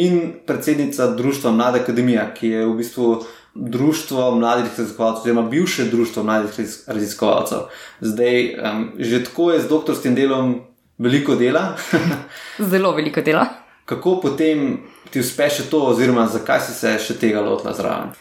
in 0.00 0.18
predsednica 0.46 1.10
Društva 1.18 1.52
Mlada 1.52 1.82
Akademija, 1.82 2.30
ki 2.32 2.54
je 2.54 2.66
v 2.66 2.76
bistvu 2.80 3.08
društvo 3.54 4.30
mladih 4.40 4.64
raziskovalcev, 4.78 5.20
oziroma 5.20 5.48
bivše 5.48 5.84
društvo 5.84 6.22
mladih 6.22 6.50
raziskovalcev. 6.86 7.58
Zdaj, 8.00 8.54
um, 8.54 8.86
že 8.98 9.24
tako 9.24 9.50
je 9.52 9.60
z 9.60 9.68
doktorskim 9.68 10.14
delom 10.14 10.54
veliko 11.02 11.36
dela. 11.36 11.72
Zelo 12.72 12.92
veliko 12.92 13.20
dela. 13.20 13.46
Kako 13.84 14.20
potem 14.22 14.78
ti 15.10 15.20
uspe 15.20 15.48
še 15.50 15.66
to, 15.70 15.82
oziroma 15.90 16.28
zakaj 16.30 16.60
si 16.68 16.74
se 16.76 16.94
še 17.02 17.18
tega 17.20 17.42
lotila 17.42 17.74
zraven? 17.76 18.12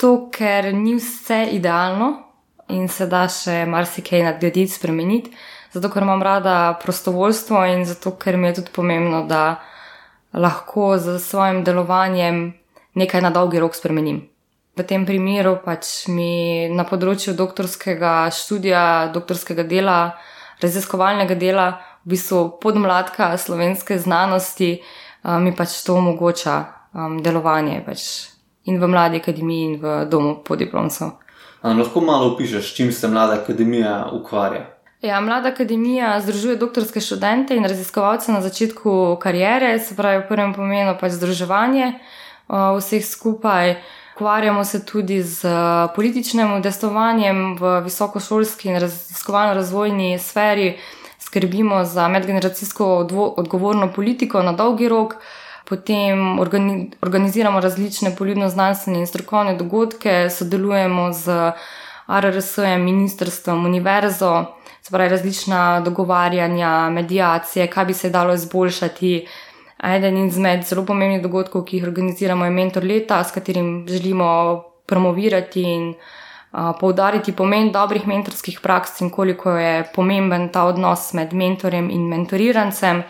To, 0.00 0.30
ker 0.32 0.70
ni 0.72 0.94
vse 0.96 1.42
idealno 1.52 2.12
in 2.70 2.86
se 2.88 3.08
da 3.10 3.26
še 3.28 3.64
marsikaj 3.68 4.22
nadgraditi, 4.28 4.72
spremeniti. 4.72 5.34
Zato, 5.74 5.90
ker 5.90 6.06
imam 6.06 6.22
rada 6.22 6.78
prostovoljstvo 6.82 7.60
in 7.74 7.84
zato, 7.86 8.14
ker 8.18 8.38
mi 8.38 8.48
je 8.50 8.60
tudi 8.60 8.72
pomembno, 8.74 9.24
da 9.26 9.60
lahko 10.32 10.94
z 10.98 11.18
svojim 11.22 11.62
delovanjem 11.66 12.42
nekaj 12.98 13.22
na 13.22 13.30
dolgi 13.34 13.60
rok 13.62 13.74
spremenim. 13.74 14.22
V 14.78 14.86
tem 14.86 15.04
primeru 15.06 15.58
pač 15.64 16.06
mi 16.08 16.70
na 16.70 16.86
področju 16.86 17.34
doktorskega 17.38 18.30
študija, 18.34 19.10
doktorskega 19.14 19.66
dela, 19.66 19.98
raziskovalnega 20.62 21.36
dela 21.38 21.66
v 22.04 22.14
bistvu 22.14 22.58
podmladka 22.60 23.36
slovenske 23.38 23.98
znanosti, 23.98 24.80
um, 25.24 25.42
mi 25.44 25.52
pač 25.56 25.82
to 25.84 25.96
omogoča 25.96 26.64
um, 26.94 27.22
delovanje 27.22 27.82
pač 27.86 28.00
in 28.64 28.80
v 28.80 28.88
mladi 28.88 29.20
akademiji, 29.20 29.64
in 29.64 29.78
v 29.80 30.04
domu 30.10 30.34
podiplomcev. 30.44 31.16
Lahko 31.62 32.00
malo 32.00 32.32
opišem, 32.32 32.62
s 32.62 32.72
čim 32.76 32.92
se 32.92 33.08
mlada 33.08 33.40
akademija 33.42 34.10
ukvarja. 34.12 34.66
Ja, 35.02 35.20
mlada 35.20 35.48
akademija 35.48 36.20
združuje 36.20 36.56
doktorske 36.56 37.00
študente 37.00 37.56
in 37.56 37.64
raziskovalce 37.64 38.32
na 38.32 38.40
začetku 38.40 39.16
karijere, 39.20 39.78
se 39.78 39.96
pravi, 39.96 40.22
v 40.24 40.28
prvem 40.28 40.52
pomenu 40.54 40.92
pač 41.00 41.16
združevanje 41.16 41.92
uh, 41.92 42.76
vseh 42.76 43.04
skupaj. 43.04 43.76
Ukvarjamo 44.20 44.64
se 44.64 44.84
tudi 44.86 45.22
z 45.22 45.48
političnim 45.96 46.52
udestovanjem 46.58 47.56
v 47.56 47.80
visokošolski 47.84 48.68
in 48.68 48.76
raziskovalno 48.80 49.54
razvojni 49.54 50.18
sferi, 50.18 50.74
skrbimo 51.30 51.84
za 51.84 52.08
medgeneracijsko 52.08 53.06
odgovorno 53.36 53.92
politiko 53.92 54.42
na 54.42 54.52
dolgi 54.52 54.88
rok, 54.88 55.14
potem 55.64 56.38
organi 56.38 56.90
organiziramo 57.02 57.60
različne 57.60 58.16
poljubno-znanstvene 58.18 58.98
in 58.98 59.06
strokovne 59.06 59.54
dogodke, 59.54 60.30
sodelujemo 60.30 61.12
z 61.12 61.52
RRS-jem, 62.08 62.82
ministrstvom, 62.84 63.66
univerzo, 63.66 64.44
spravi 64.82 65.10
različna 65.10 65.80
dogovarjanja, 65.80 66.90
medijacije, 66.90 67.66
kaj 67.66 67.84
bi 67.84 67.94
se 67.94 68.10
dalo 68.10 68.34
izboljšati. 68.34 69.26
Eden 69.84 70.16
izmed 70.26 70.66
zelo 70.66 70.82
pomembnih 70.84 71.22
dogodkov, 71.22 71.62
ki 71.64 71.76
jih 71.76 71.86
organiziramo, 71.86 72.44
je 72.44 72.50
Mentor 72.50 72.84
leta, 72.84 73.22
s 73.24 73.32
katerim 73.32 73.86
želimo 73.88 74.62
promovirati 74.86 75.62
in 75.62 75.94
poudariti 76.80 77.32
pomen 77.32 77.72
dobrih 77.72 78.06
mentorskih 78.06 78.60
praks 78.60 79.00
in 79.00 79.10
koliko 79.10 79.50
je 79.50 79.84
pomemben 79.94 80.48
ta 80.52 80.64
odnos 80.64 81.12
med 81.12 81.32
mentorjem 81.32 81.90
in 81.90 82.08
mentorirancem. 82.08 83.02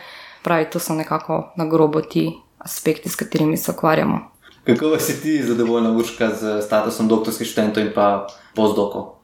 Pravi, 0.42 0.70
to 0.72 0.79
so 0.79 0.94
nekako 0.94 1.53
na 1.57 1.66
grobo 1.66 2.00
ti 2.00 2.33
aspekti, 2.59 3.09
s 3.09 3.16
katerimi 3.16 3.57
se 3.57 3.72
ukvarjamo. 3.72 4.31
Kako 4.64 4.98
si 4.98 5.22
ti 5.22 5.42
zadovoljna, 5.42 5.90
Urška, 5.90 6.29
z 6.35 6.62
statusom 6.62 7.09
doktorskih 7.09 7.48
študentov 7.48 7.83
in 7.83 7.92
pa 7.94 8.26
pozdokov? 8.55 9.16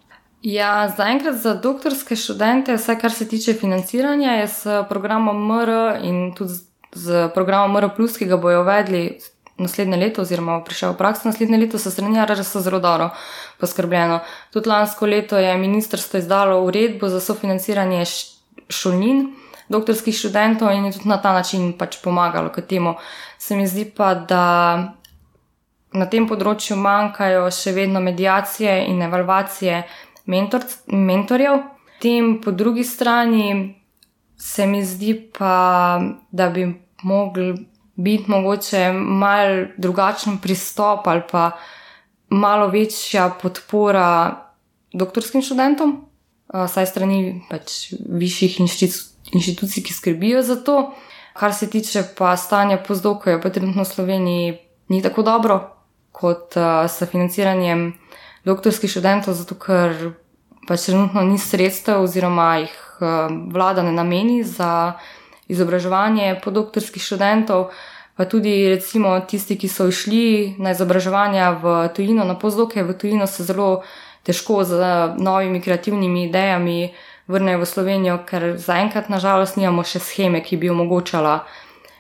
Ja, 0.42 0.88
zaenkrat 0.96 1.34
za 1.34 1.54
doktorske 1.54 2.16
študente, 2.16 2.76
vse 2.76 2.98
kar 3.00 3.12
se 3.12 3.28
tiče 3.28 3.54
financiranja, 3.54 4.32
je 4.32 4.48
s 4.48 4.66
programom 4.88 5.46
MR 5.46 6.00
in 6.02 6.32
tudi 6.34 6.52
z 6.94 7.28
programom 7.34 7.72
MR, 7.76 7.90
ki 8.18 8.24
ga 8.24 8.36
bojo 8.36 8.60
uvedli 8.60 9.18
naslednje 9.58 9.96
leto, 9.96 10.22
oziroma 10.22 10.60
prišel 10.64 10.92
v 10.92 10.96
prakso 11.00 11.28
naslednje 11.28 11.58
leto, 11.58 11.78
so 11.78 11.90
strani 11.90 12.20
RRS 12.20 12.56
zelo 12.56 12.80
dobro 12.80 13.10
poskrbljeno. 13.60 14.20
Tudi 14.52 14.68
lansko 14.68 15.06
leto 15.06 15.38
je 15.38 15.56
ministrstvo 15.56 16.18
izdalo 16.18 16.60
uredbo 16.64 17.08
za 17.08 17.20
sofinanciranje 17.20 18.04
šolnin 18.68 19.26
doktorskih 19.68 20.14
študentov 20.14 20.70
in 20.72 20.84
je 20.84 20.92
tudi 20.92 21.08
na 21.08 21.18
ta 21.22 21.32
način 21.32 21.72
pač 21.78 21.98
pomagalo 22.02 22.52
k 22.52 22.60
temu. 22.60 22.94
Se 23.38 23.56
mi 23.56 23.66
zdi 23.66 23.84
pa, 23.96 24.14
da 24.14 24.44
na 25.92 26.06
tem 26.06 26.28
področju 26.28 26.76
manjkajo 26.76 27.48
še 27.50 27.72
vedno 27.72 28.00
medijacije 28.00 28.84
in 28.90 29.02
evalvacije 29.02 29.82
mentor, 30.26 30.66
mentorjev. 30.92 31.62
Tem 32.00 32.36
po 32.44 32.52
drugi 32.52 32.84
strani 32.84 33.74
se 34.36 34.66
mi 34.66 34.84
zdi 34.84 35.14
pa, 35.38 36.00
da 36.30 36.50
bi 36.52 36.68
mogli 37.02 37.54
biti 37.96 38.30
mogoče 38.30 38.92
mal 38.92 39.66
drugačen 39.76 40.38
pristop 40.38 41.06
ali 41.06 41.22
pa 41.30 41.50
malo 42.28 42.68
večja 42.68 43.30
podpora 43.42 44.42
doktorskim 44.92 45.42
študentom, 45.42 46.06
saj 46.68 46.86
strani 46.86 47.42
pač 47.50 47.92
višjih 48.08 48.60
inštitucij, 48.60 49.82
ki 49.82 49.92
skrbijo 49.92 50.42
za 50.42 50.56
to. 50.56 50.92
Kar 51.36 51.54
se 51.54 51.68
tiče 51.70 52.02
pa 52.16 52.36
stanja 52.36 52.78
pozdokov, 52.80 53.42
pa 53.42 53.50
trenutno 53.50 53.84
v 53.84 53.88
Sloveniji 53.88 54.58
ni 54.88 55.02
tako 55.02 55.22
dobro 55.22 55.58
kot 56.12 56.56
uh, 56.56 56.88
s 56.88 57.04
financiranjem 57.10 57.90
doktorskih 58.44 58.90
študentov, 58.90 59.36
zato 59.36 59.58
ker 59.60 60.14
pač 60.64 60.88
trenutno 60.88 61.26
ni 61.28 61.36
sredstev 61.38 62.00
oziroma 62.06 62.62
jih 62.62 62.76
uh, 63.00 63.28
vlada 63.52 63.84
ne 63.84 63.92
nameni 63.92 64.40
za 64.44 64.96
izobraževanje 65.48 66.40
podoktorskih 66.44 67.02
študentov, 67.02 67.70
pa 68.16 68.24
tudi 68.24 68.68
recimo 68.68 69.20
tisti, 69.20 69.58
ki 69.60 69.68
so 69.68 69.88
išli 69.88 70.56
na 70.58 70.72
izobraževanja 70.72 71.50
v 71.62 71.74
tujino, 71.96 72.24
na 72.24 72.34
pozdoke 72.38 72.82
v 72.82 72.96
tujino, 72.96 73.26
se 73.26 73.44
zelo 73.44 73.82
težko 74.26 74.64
z 74.64 74.80
novimi 75.18 75.60
kreativnimi 75.60 76.26
idejami 76.26 76.94
vrnejo 77.28 77.62
v 77.62 77.66
Slovenijo, 77.66 78.18
ker 78.26 78.56
zaenkrat 78.58 79.10
nažalost 79.12 79.56
nimamo 79.60 79.84
še 79.84 80.00
scheme, 80.02 80.42
ki 80.42 80.56
bi 80.56 80.72
omogočala 80.72 81.44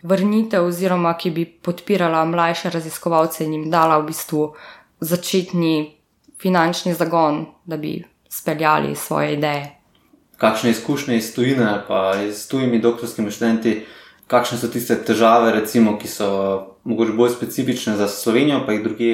vrnitev 0.06 0.66
oziroma 0.66 1.14
ki 1.18 1.30
bi 1.30 1.44
podpirala 1.44 2.24
mlajše 2.24 2.70
raziskovalce 2.70 3.44
in 3.44 3.52
jim 3.52 3.70
dala 3.70 3.98
v 3.98 4.10
bistvu 4.10 4.54
začetni 5.00 5.92
finančni 6.40 6.94
zagon, 6.94 7.46
da 7.64 7.76
bi 7.76 7.98
speljali 8.28 8.94
svoje 8.96 9.34
ideje 9.34 9.75
kakšne 10.36 10.70
izkušnje 10.70 11.16
iz 11.16 11.34
tujine 11.34 11.64
ali 11.64 11.82
pa 11.88 12.14
s 12.32 12.48
tujimi 12.48 12.80
doktorskimi 12.80 13.30
študenti, 13.30 13.86
kakšne 14.26 14.58
so 14.58 14.68
tiste 14.68 14.96
težave, 15.04 15.52
recimo, 15.52 15.98
ki 15.98 16.08
so 16.08 16.28
mogoče 16.84 17.12
bolj 17.12 17.30
specifične 17.30 17.96
za 17.96 18.08
Slovenijo, 18.08 18.64
pa 18.66 18.72
jih 18.72 18.82
druge 18.84 19.12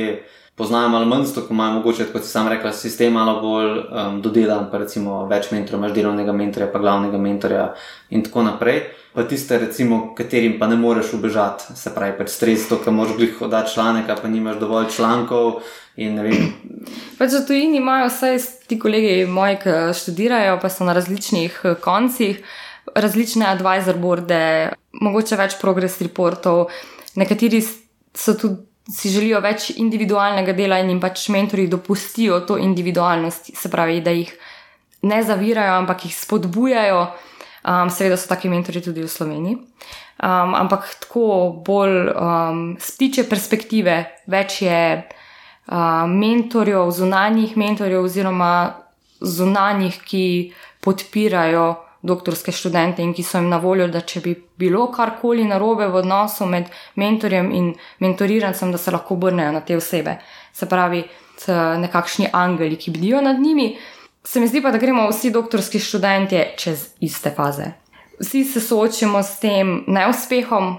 poznajo 0.57 0.88
malo 0.88 1.07
manj, 1.07 1.25
zato 1.25 1.47
imajo 1.51 1.73
mogoče, 1.73 2.07
kot 2.12 2.25
si 2.25 2.29
sam 2.29 2.49
rekla, 2.49 2.73
sistem 2.73 3.12
malo 3.12 3.41
bolj 3.41 3.71
um, 3.79 4.19
dodelan, 4.23 4.67
pa 4.71 4.79
recimo 4.83 5.23
več 5.29 5.51
mentorjev, 5.51 5.81
imaš 5.81 5.95
delovnega 5.97 6.33
mentorja, 6.37 6.69
pa 6.73 6.81
glavnega 6.83 7.19
mentorja 7.19 7.69
in 8.11 8.25
tako 8.27 8.45
naprej. 8.49 8.83
Pa 9.12 9.27
tiste, 9.29 9.59
recimo, 9.61 10.15
katerim 10.17 10.57
pa 10.61 10.67
ne 10.69 10.77
moreš 10.81 11.12
ubežati, 11.19 11.75
se 11.77 11.93
pravi, 11.93 12.15
pač 12.17 12.33
stres, 12.33 12.65
to, 12.69 12.79
kar 12.81 12.95
moraš 12.97 13.19
glih 13.19 13.43
oddati 13.45 13.75
članek, 13.75 14.09
pa 14.23 14.29
nimaš 14.29 14.57
dovolj 14.61 14.88
člankov. 14.95 15.61
Pač 17.19 17.35
v 17.37 17.43
tujini 17.47 17.77
imajo 17.77 18.09
vse 18.09 18.33
ti 18.69 18.79
kolegi 18.81 19.27
moji, 19.29 19.59
ki 19.61 19.77
študirajo, 20.01 20.57
pa 20.62 20.73
so 20.73 20.88
na 20.88 20.97
različnih 20.97 21.61
eh, 21.65 21.77
koncih, 21.81 22.41
različne 22.97 23.49
advisor 23.49 24.01
boarde, 24.01 24.73
mogoče 25.01 25.37
več 25.37 25.57
progress 25.61 26.01
reportov, 26.01 26.71
nekateri 27.21 27.61
so 27.61 28.37
tudi 28.37 28.71
si 28.90 29.11
želijo 29.11 29.40
več 29.40 29.71
individualnega 29.77 30.55
dela 30.57 30.79
in 30.83 30.90
jim 30.90 31.01
pač 31.01 31.29
mentori 31.31 31.68
dopustijo 31.71 32.40
to 32.47 32.59
individualnost, 32.59 33.53
se 33.57 33.71
pravi, 33.71 34.01
da 34.03 34.11
jih 34.11 34.33
ne 35.03 35.23
zavirajo, 35.23 35.77
ampak 35.83 36.07
jih 36.07 36.16
spodbujajo. 36.16 37.05
Um, 37.62 37.90
seveda 37.95 38.16
so 38.18 38.27
taki 38.27 38.49
mentori 38.51 38.81
tudi 38.83 39.05
v 39.05 39.11
Sloveniji. 39.11 39.55
Um, 40.23 40.55
ampak 40.59 40.88
tako 41.05 41.62
bolj 41.62 42.11
um, 42.11 42.62
stiče 42.79 43.23
perspektive, 43.31 44.01
več 44.27 44.64
je 44.64 44.81
uh, 44.99 46.03
mentorjev, 46.11 46.90
zunanjih 46.90 47.55
mentorjev, 47.59 48.03
oziroma 48.03 48.53
zunanjih, 49.23 50.01
ki 50.03 50.27
podpirajo 50.83 51.68
doktorske 52.03 52.53
študente 52.53 53.03
in 53.03 53.15
ki 53.15 53.23
so 53.23 53.38
jim 53.38 53.49
na 53.49 53.59
voljo, 53.62 53.87
da 53.88 54.01
če 54.01 54.21
bi 54.21 54.35
bilo 54.59 54.88
karkoli 54.93 55.45
narobe 55.47 55.87
v 55.88 56.01
odnosu 56.03 56.47
med 56.47 56.71
mentorjem 56.99 57.51
in 57.55 57.73
mentorirancem, 58.03 58.73
da 58.73 58.79
se 58.79 58.91
lahko 58.91 59.15
obrnejo 59.15 59.53
na 59.53 59.61
te 59.61 59.77
osebe. 59.77 60.19
Se 60.53 60.69
pravi, 60.69 61.05
nekakšni 61.79 62.29
angeli, 62.33 62.77
ki 62.77 62.91
bdijo 62.91 63.21
nad 63.23 63.41
njimi. 63.41 63.77
Se 64.25 64.41
mi 64.41 64.47
zdi 64.47 64.62
pa, 64.62 64.71
da 64.71 64.79
gremo 64.79 65.09
vsi 65.11 65.31
doktorski 65.31 65.79
študenti 65.79 66.43
čez 66.59 66.88
iste 67.01 67.31
faze. 67.31 67.73
Vsi 68.21 68.45
se 68.45 68.61
soočimo 68.61 69.23
s 69.23 69.41
tem 69.41 69.85
neuspehom, 69.87 70.77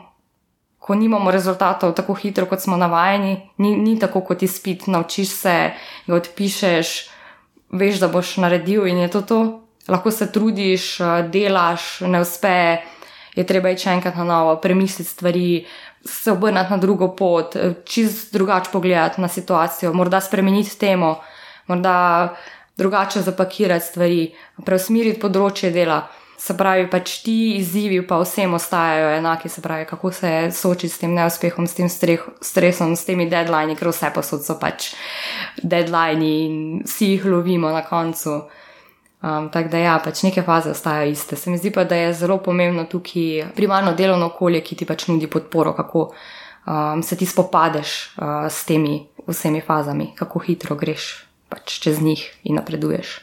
ko 0.80 0.96
nimamo 0.96 1.32
rezultatov 1.32 1.94
tako 1.96 2.14
hitro, 2.14 2.46
kot 2.46 2.60
smo 2.60 2.78
navajeni, 2.78 3.50
ni, 3.58 3.76
ni 3.76 4.00
tako 4.00 4.22
kot 4.22 4.44
izpit, 4.44 4.88
naučiš 4.88 5.30
se, 5.30 5.58
ga 6.08 6.16
odpišeš, 6.16 6.94
veš, 7.72 8.00
da 8.00 8.08
boš 8.08 8.38
naredil 8.44 8.88
in 8.88 8.98
je 8.98 9.12
to 9.12 9.22
to, 9.22 9.63
lahko 9.88 10.12
se 10.12 10.32
trudiš, 10.32 11.00
eh, 11.00 11.30
delaš, 11.32 12.00
ne 12.00 12.22
uspe, 12.22 12.78
je 13.36 13.46
treba 13.46 13.70
iti 13.70 13.90
enkrat 13.90 14.16
na 14.16 14.24
novo, 14.24 14.56
premisliti 14.62 15.10
stvari, 15.10 15.66
se 16.06 16.32
obrniti 16.32 16.72
na 16.72 16.78
drugo 16.78 17.16
pot, 17.16 17.56
eh, 17.56 17.74
čist 17.86 18.34
drugače 18.34 18.72
pogledati 18.72 19.22
na 19.22 19.28
situacijo, 19.28 19.94
morda 19.94 20.22
spremeniti 20.22 20.80
temo, 20.80 21.20
morda 21.68 22.36
drugače 22.78 23.22
zapakirati 23.22 23.86
stvari, 23.86 24.34
preusmeriti 24.66 25.20
področje 25.20 25.72
dela. 25.72 26.08
Se 26.38 26.58
pravi, 26.58 26.90
pač 26.90 27.22
ti 27.24 27.56
izzivi 27.56 28.02
pa 28.08 28.18
vsem 28.20 28.54
ostajajo 28.54 29.14
enaki, 29.16 29.50
se 29.50 29.62
pravi, 29.62 29.86
kako 29.86 30.12
se 30.12 30.50
soočiti 30.52 30.94
s 30.94 30.98
tem 31.00 31.14
neuspehom, 31.14 31.68
s 31.68 31.74
tem 31.74 31.90
stresom, 32.42 32.96
s 32.96 33.06
temi 33.06 33.30
deadline, 33.30 33.76
ker 33.76 33.88
vse 33.88 34.10
posod 34.14 34.44
so 34.44 34.58
pač 34.60 34.90
deadline 35.62 36.26
in 36.26 36.82
vsi 36.84 37.14
jih 37.14 37.26
lovimo 37.26 37.72
na 37.72 37.86
koncu. 37.86 38.42
Um, 39.24 39.50
tako 39.52 39.70
da, 39.70 39.80
ja, 39.80 40.00
pač 40.04 40.20
neke 40.26 40.42
faze 40.44 40.74
ostajajo 40.76 41.12
iste. 41.12 41.38
Se 41.40 41.50
mi 41.50 41.58
zdi 41.58 41.72
pa, 41.72 41.86
da 41.88 41.96
je 41.96 42.14
zelo 42.14 42.38
pomembno 42.44 42.84
tukaj 42.92 43.54
primarno 43.56 43.94
delovno 43.96 44.28
okolje, 44.34 44.60
ki 44.62 44.76
ti 44.76 44.86
pač 44.86 45.08
nudi 45.08 45.30
podporo, 45.32 45.72
kako 45.74 46.10
um, 46.12 47.04
se 47.04 47.16
ti 47.16 47.26
spopadeš 47.26 47.94
uh, 48.18 48.52
s 48.52 48.66
temi 48.68 49.06
vsemi 49.28 49.62
fazami, 49.64 50.10
kako 50.16 50.40
hitro 50.44 50.76
greš 50.76 51.24
pač 51.48 51.80
čez 51.80 52.02
njih 52.02 52.26
in 52.44 52.60
napreduješ. 52.60 53.22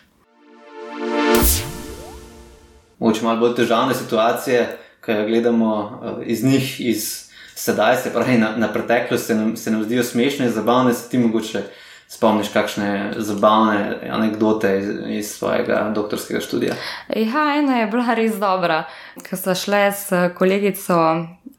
Moče 2.98 3.24
malo 3.24 3.40
bolj 3.40 3.58
težavne 3.60 3.94
situacije, 3.94 4.64
ki 5.04 5.12
jih 5.12 5.26
gledamo 5.28 5.74
uh, 5.76 6.24
iz 6.24 6.44
njih, 6.44 6.80
iz 6.80 7.30
sedaj, 7.54 7.96
se 7.96 8.12
pravi 8.12 8.38
na, 8.38 8.54
na 8.56 8.72
preteklost, 8.72 9.26
se 9.26 9.34
nam, 9.34 9.56
se 9.56 9.70
nam 9.70 9.84
zdijo 9.84 10.04
smešne, 10.04 10.48
zabavne, 10.50 10.94
se 10.94 11.08
ti 11.12 11.18
mogoče 11.18 11.62
spomniš 12.10 12.48
kakšne 12.50 13.12
zabavne 13.16 13.98
anekdote 14.10 14.78
iz, 14.78 14.88
iz 15.06 15.30
svojega 15.38 15.92
doktorskega 15.94 16.40
študija? 16.40 16.74
Ja, 17.08 17.44
ena 17.58 17.80
je 17.80 17.86
bila 17.86 18.14
res 18.18 18.34
dobra. 18.38 18.84
Ko 19.28 19.36
smo 19.36 19.54
šli 19.54 19.84
s 19.94 20.10
kolegico, 20.38 20.96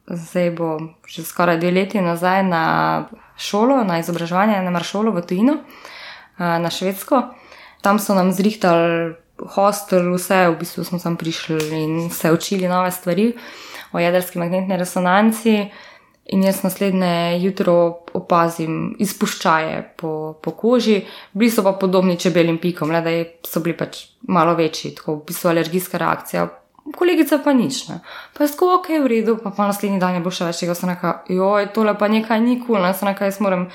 zdaj 0.08 0.52
bo 0.52 0.78
že 1.08 1.24
skoraj 1.24 1.60
dve 1.60 1.72
leti 1.72 2.02
nazaj 2.02 2.44
na 2.44 2.64
šolo, 3.38 3.84
na 3.84 4.00
izobraževanje, 4.00 4.62
na 4.62 4.72
maršolo 4.72 5.12
v 5.12 5.24
Tujino, 5.28 5.56
na 6.38 6.70
Švedsko. 6.70 7.24
Tam 7.82 8.00
so 8.00 8.16
nam 8.16 8.32
zrihtali 8.32 9.16
hostel, 9.56 10.12
vse, 10.14 10.50
v 10.52 10.60
bistvu 10.60 10.84
smo 10.84 11.00
tam 11.00 11.16
prišli 11.18 11.80
in 11.80 12.10
se 12.10 12.32
učili 12.32 12.68
nove 12.68 12.92
stvari 12.92 13.32
o 13.92 14.00
jedrski 14.00 14.40
magnetni 14.40 14.78
resonanci. 14.78 15.72
In 16.32 16.44
jaz 16.44 16.62
naslednje 16.64 17.40
jutro 17.44 17.74
opazim 18.16 18.96
izpuščaje 19.04 19.82
po, 20.00 20.12
po 20.40 20.54
koži, 20.56 21.02
bili 21.34 21.52
so 21.52 21.64
pa 21.66 21.74
podobni 21.76 22.16
čebelim 22.20 22.56
pikom, 22.58 22.94
le 22.96 23.02
da 23.04 23.16
so 23.48 23.60
bili 23.60 23.76
pač 23.78 24.06
malo 24.32 24.54
večji, 24.56 24.94
tako 24.96 25.18
v 25.18 25.26
bistvu 25.28 25.52
alergijska 25.52 26.00
reakcija. 26.00 26.46
Kolegica 26.96 27.42
pa 27.44 27.52
nič, 27.54 27.82
ne. 27.90 28.00
Pa 28.38 28.46
je 28.46 28.54
tako 28.54 28.72
ok, 28.78 28.88
v 29.04 29.12
redu, 29.12 29.36
pa, 29.44 29.52
pa 29.58 29.68
naslednji 29.68 30.00
dan 30.00 30.16
je 30.16 30.24
bilo 30.24 30.32
še 30.32 30.48
več 30.48 30.64
tega, 30.64 30.78
sem 30.78 30.94
rekel, 30.94 31.36
joj, 31.36 31.68
tole 31.76 31.98
pa 32.00 32.08
nekaj 32.12 32.40
ni 32.40 32.56
kul, 32.62 32.78
cool, 32.78 32.88
ne, 32.88 32.94
sem 32.96 33.12
rekel, 33.12 33.28
jaz 33.28 33.44
moram 33.44 33.68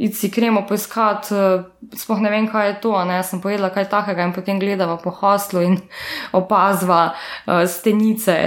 iti 0.00 0.16
si 0.16 0.32
kremo 0.34 0.64
poiskati, 0.66 1.38
eh, 1.38 1.96
sploh 2.02 2.26
ne 2.26 2.34
vem, 2.34 2.50
kaj 2.50 2.68
je 2.72 2.76
to, 2.82 2.98
ne, 3.06 3.20
jaz 3.20 3.30
sem 3.30 3.40
pojedla 3.44 3.70
kaj 3.70 3.86
takega 3.92 4.26
in 4.26 4.34
potem 4.34 4.58
gledava 4.58 4.98
po 4.98 5.14
hostlu 5.14 5.62
in 5.62 5.78
opazva 6.42 7.02
uh, 7.12 7.64
stenice 7.70 8.38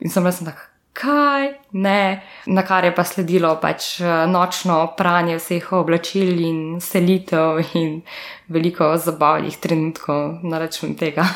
in 0.00 0.10
sem 0.10 0.24
res 0.24 0.40
tako 0.40 0.71
kaj 0.92 1.54
ne, 1.72 2.22
na 2.46 2.62
kar 2.66 2.84
je 2.84 2.94
pa 2.94 3.04
sledilo 3.04 3.54
pač 3.60 4.00
eh, 4.00 4.26
nočno 4.26 4.94
pranje 4.96 5.38
vseh 5.38 5.72
oblačil 5.72 6.40
in 6.40 6.60
selitev 6.80 7.62
in 7.74 8.02
veliko 8.48 8.96
zabavnih 8.96 9.56
trenutkov 9.58 10.42
na 10.42 10.58
račun 10.58 10.94
tega. 10.94 11.26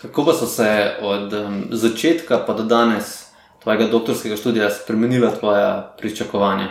Kako 0.00 0.24
pa 0.24 0.32
so 0.32 0.46
se 0.46 0.96
od 1.02 1.32
um, 1.32 1.64
začetka 1.70 2.44
pa 2.46 2.54
do 2.54 2.62
danes 2.62 3.26
tvojega 3.62 3.90
doktorskega 3.92 4.36
študija 4.36 4.70
spremenila 4.70 5.30
tvoja 5.30 5.94
pričakovanja? 5.98 6.68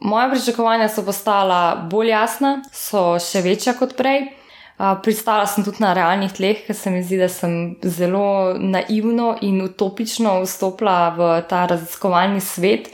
Moja 0.00 0.30
pričakovanja 0.30 0.88
so 0.88 1.02
postala 1.02 1.86
bolj 1.90 2.10
jasna, 2.10 2.62
so 2.72 3.18
še 3.22 3.42
večja 3.42 3.74
kot 3.78 3.96
prej. 3.98 4.37
Pristala 4.78 5.46
sem 5.50 5.64
tudi 5.66 5.82
na 5.82 5.90
realnih 5.90 6.30
tleh, 6.30 6.60
ker 6.62 6.76
se 6.76 6.90
mi 6.94 7.02
zdi, 7.02 7.16
da 7.18 7.26
sem 7.28 7.74
zelo 7.82 8.54
naivno 8.54 9.32
in 9.42 9.58
utopično 9.64 10.36
vstopila 10.44 10.98
v 11.16 11.30
ta 11.50 11.64
raziskovalni 11.66 12.40
svet 12.40 12.86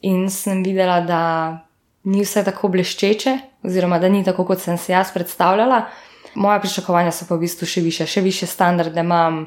in 0.00 0.30
sem 0.32 0.62
videla, 0.64 1.02
da 1.04 1.20
ni 2.08 2.24
vse 2.24 2.40
tako 2.46 2.70
bleščeče, 2.72 3.34
oziroma 3.68 3.98
da 4.00 4.08
ni 4.08 4.22
tako, 4.24 4.46
kot 4.48 4.64
sem 4.64 4.78
si 4.80 4.94
jaz 4.94 5.12
predstavljala. 5.12 5.82
Moja 6.34 6.62
pričakovanja 6.64 7.12
so 7.12 7.28
pa 7.28 7.36
v 7.36 7.44
bistvu 7.44 7.68
še 7.68 7.84
više, 7.84 8.06
še 8.08 8.24
više 8.24 8.48
standarde 8.48 9.04
imam, 9.04 9.46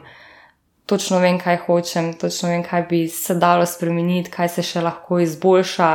točno 0.85 1.17
vem, 1.23 1.39
kaj 1.41 1.63
hočem, 1.65 2.13
točno 2.13 2.49
vem, 2.53 2.61
kaj 2.63 2.85
bi 2.89 3.07
se 3.09 3.39
dalo 3.41 3.65
spremeniti, 3.65 4.29
kaj 4.29 4.53
se 4.53 4.67
še 4.69 4.85
lahko 4.85 5.17
izboljša, 5.23 5.89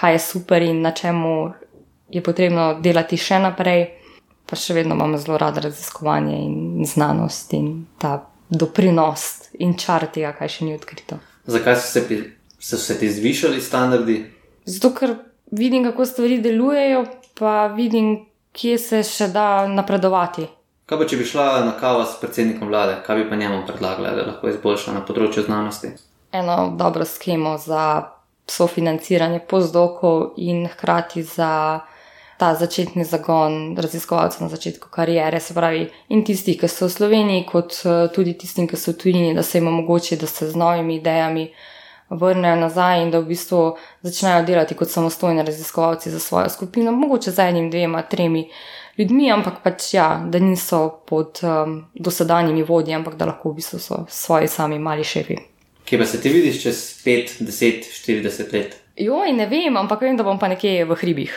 kaj 0.00 0.16
je 0.16 0.24
super 0.30 0.64
in 0.64 0.80
na 0.80 0.96
čemu 0.96 1.36
je 2.08 2.24
potrebno 2.24 2.72
delati 2.80 3.20
še 3.20 3.42
naprej 3.42 3.88
pa 4.46 4.56
še 4.56 4.74
vedno 4.74 4.94
imam 4.94 5.16
zelo 5.18 5.38
rada 5.38 5.60
raziskovanje 5.60 6.36
in 6.38 6.86
znanost 6.86 7.52
in 7.52 7.86
ta 7.98 8.18
doprinos 8.48 9.50
in 9.58 9.74
čar 9.78 10.06
tega, 10.12 10.32
kaj 10.38 10.48
še 10.48 10.66
ni 10.68 10.74
odkrito. 10.76 11.18
Zakaj 11.46 11.76
so 11.80 12.00
se, 12.00 12.20
so 12.58 12.78
se 12.78 12.98
ti 12.98 13.10
zvišali 13.10 13.60
standardi? 13.60 14.20
Zato, 14.66 14.92
ker 14.94 15.14
vidim, 15.50 15.84
kako 15.90 16.06
stvari 16.06 16.38
delujejo, 16.42 17.04
pa 17.38 17.66
vidim, 17.74 18.26
kje 18.56 18.78
se 18.78 19.02
še 19.06 19.28
da 19.34 19.66
napredovati. 19.68 20.46
Kaj 20.86 20.98
pa, 20.98 21.06
če 21.10 21.18
bi 21.18 21.26
šla 21.26 21.46
na 21.66 21.74
kavo 21.80 22.04
s 22.06 22.18
predsednikom 22.20 22.70
vlade, 22.70 23.00
kaj 23.06 23.22
bi 23.22 23.30
pa 23.30 23.38
njemu 23.38 23.64
predlagala, 23.66 24.14
da 24.14 24.26
lahko 24.28 24.50
izboljša 24.52 24.94
na 24.94 25.02
področju 25.06 25.42
znanosti? 25.48 25.90
Eno 26.36 26.70
dobro 26.78 27.06
schemo 27.06 27.56
za 27.58 27.82
sofinanciranje 28.46 29.40
pozdokov 29.50 30.36
in 30.38 30.68
hkrati 30.70 31.22
za 31.26 31.80
ta 32.38 32.54
začetni 32.54 33.04
zagon 33.04 33.76
raziskovalcev 33.76 34.42
na 34.42 34.48
začetku 34.48 34.88
karijere, 34.90 35.40
se 35.40 35.54
pravi, 35.54 35.86
in 36.08 36.24
tisti, 36.24 36.56
ki 36.58 36.68
so 36.68 36.86
v 36.86 36.92
Sloveniji, 36.92 37.46
kot 37.48 37.80
eh, 37.84 38.06
tudi 38.14 38.36
tisti, 38.38 38.66
ki 38.68 38.76
so 38.76 38.92
v 38.92 39.00
tujini, 39.00 39.34
da 39.34 39.42
se 39.42 39.58
jim 39.58 39.68
omogoči, 39.68 40.18
da 40.20 40.26
se 40.26 40.50
z 40.50 40.56
novimi 40.56 41.00
idejami 41.00 41.48
vrnejo 42.10 42.56
nazaj 42.56 43.02
in 43.02 43.10
da 43.10 43.18
v 43.18 43.32
bistvu 43.32 43.60
začnejo 44.06 44.44
delati 44.46 44.76
kot 44.78 44.90
samostojni 44.90 45.42
raziskovalci 45.42 46.10
za 46.10 46.20
svojo 46.20 46.48
skupino, 46.48 46.92
mogoče 46.92 47.30
z 47.30 47.48
enim, 47.48 47.70
dvema, 47.70 48.02
tremi 48.02 48.46
ljudmi, 48.98 49.32
ampak 49.32 49.58
pač 49.64 49.94
ja, 49.94 50.06
da 50.30 50.38
niso 50.38 51.02
pod 51.06 51.40
um, 51.42 51.80
dosedanjimi 51.94 52.62
vodji, 52.62 52.94
ampak 52.94 53.16
da 53.16 53.26
lahko 53.26 53.50
v 53.50 53.58
bistvu 53.58 53.80
so 53.82 54.04
svoji 54.08 54.48
sami 54.48 54.78
mali 54.78 55.04
šefi. 55.04 55.36
Kje 55.84 55.98
pa 55.98 56.06
se 56.06 56.20
ti 56.22 56.28
vidiš 56.28 56.62
čez 56.62 56.78
5, 57.04 57.42
10, 57.42 57.90
40 58.06 58.54
let? 58.54 58.78
Jo, 58.96 59.24
in 59.28 59.36
ne 59.36 59.46
vem, 59.46 59.76
ampak 59.76 60.00
vem, 60.00 60.16
da 60.16 60.24
bom 60.24 60.38
pa 60.38 60.48
nekje 60.48 60.84
v 60.84 60.94
hribih 60.94 61.34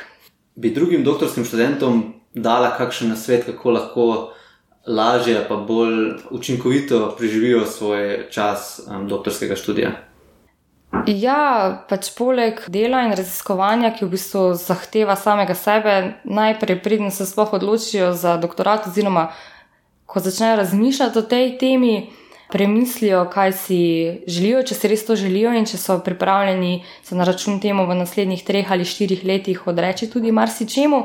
bi 0.59 0.73
drugim 0.75 1.03
doktorskim 1.03 1.45
študentom 1.45 2.03
dala 2.35 2.73
kakšen 2.77 3.09
nasvet, 3.09 3.45
kako 3.45 3.71
lahko 3.71 4.05
lažje, 4.87 5.39
pa 5.47 5.55
bolj 5.55 6.19
učinkovito 6.31 7.15
preživijo 7.17 7.65
svoj 7.65 8.27
čas 8.31 8.81
um, 8.87 9.07
doktorskega 9.07 9.55
študija? 9.55 9.91
Ja, 11.07 11.85
pač 11.89 12.09
poleg 12.17 12.63
dela 12.67 13.03
in 13.05 13.13
raziskovanja, 13.13 13.93
ki 13.95 14.07
v 14.07 14.13
bistvu 14.15 14.43
zahteva 14.57 15.15
samega 15.15 15.53
sebe, 15.55 15.95
najprej 16.25 16.79
pridem 16.83 17.11
se 17.13 17.27
sploh 17.29 17.53
odločijo 17.53 18.11
za 18.17 18.37
doktorat, 18.41 18.87
oziroma 18.89 19.29
ko 20.09 20.19
začnejo 20.19 20.57
razmišljati 20.63 21.19
o 21.19 21.21
tej 21.21 21.57
temi, 21.61 22.09
premislijo, 22.51 23.25
kaj 23.29 23.51
si 23.53 23.81
želijo, 24.27 24.63
če 24.65 24.75
si 24.75 24.89
res 24.89 25.05
to 25.05 25.15
želijo 25.15 25.51
in 25.53 25.67
če 25.69 25.77
so 25.77 25.99
pripravljeni 26.05 26.83
se 27.03 27.15
na 27.15 27.27
račun 27.27 27.59
temu 27.61 27.85
v 27.85 27.97
naslednjih 28.01 28.41
treh 28.45 28.71
ali 28.71 28.85
štirih 28.85 29.21
letih 29.25 29.67
odreči 29.67 30.09
tudi 30.09 30.31
marsičemu. 30.31 31.03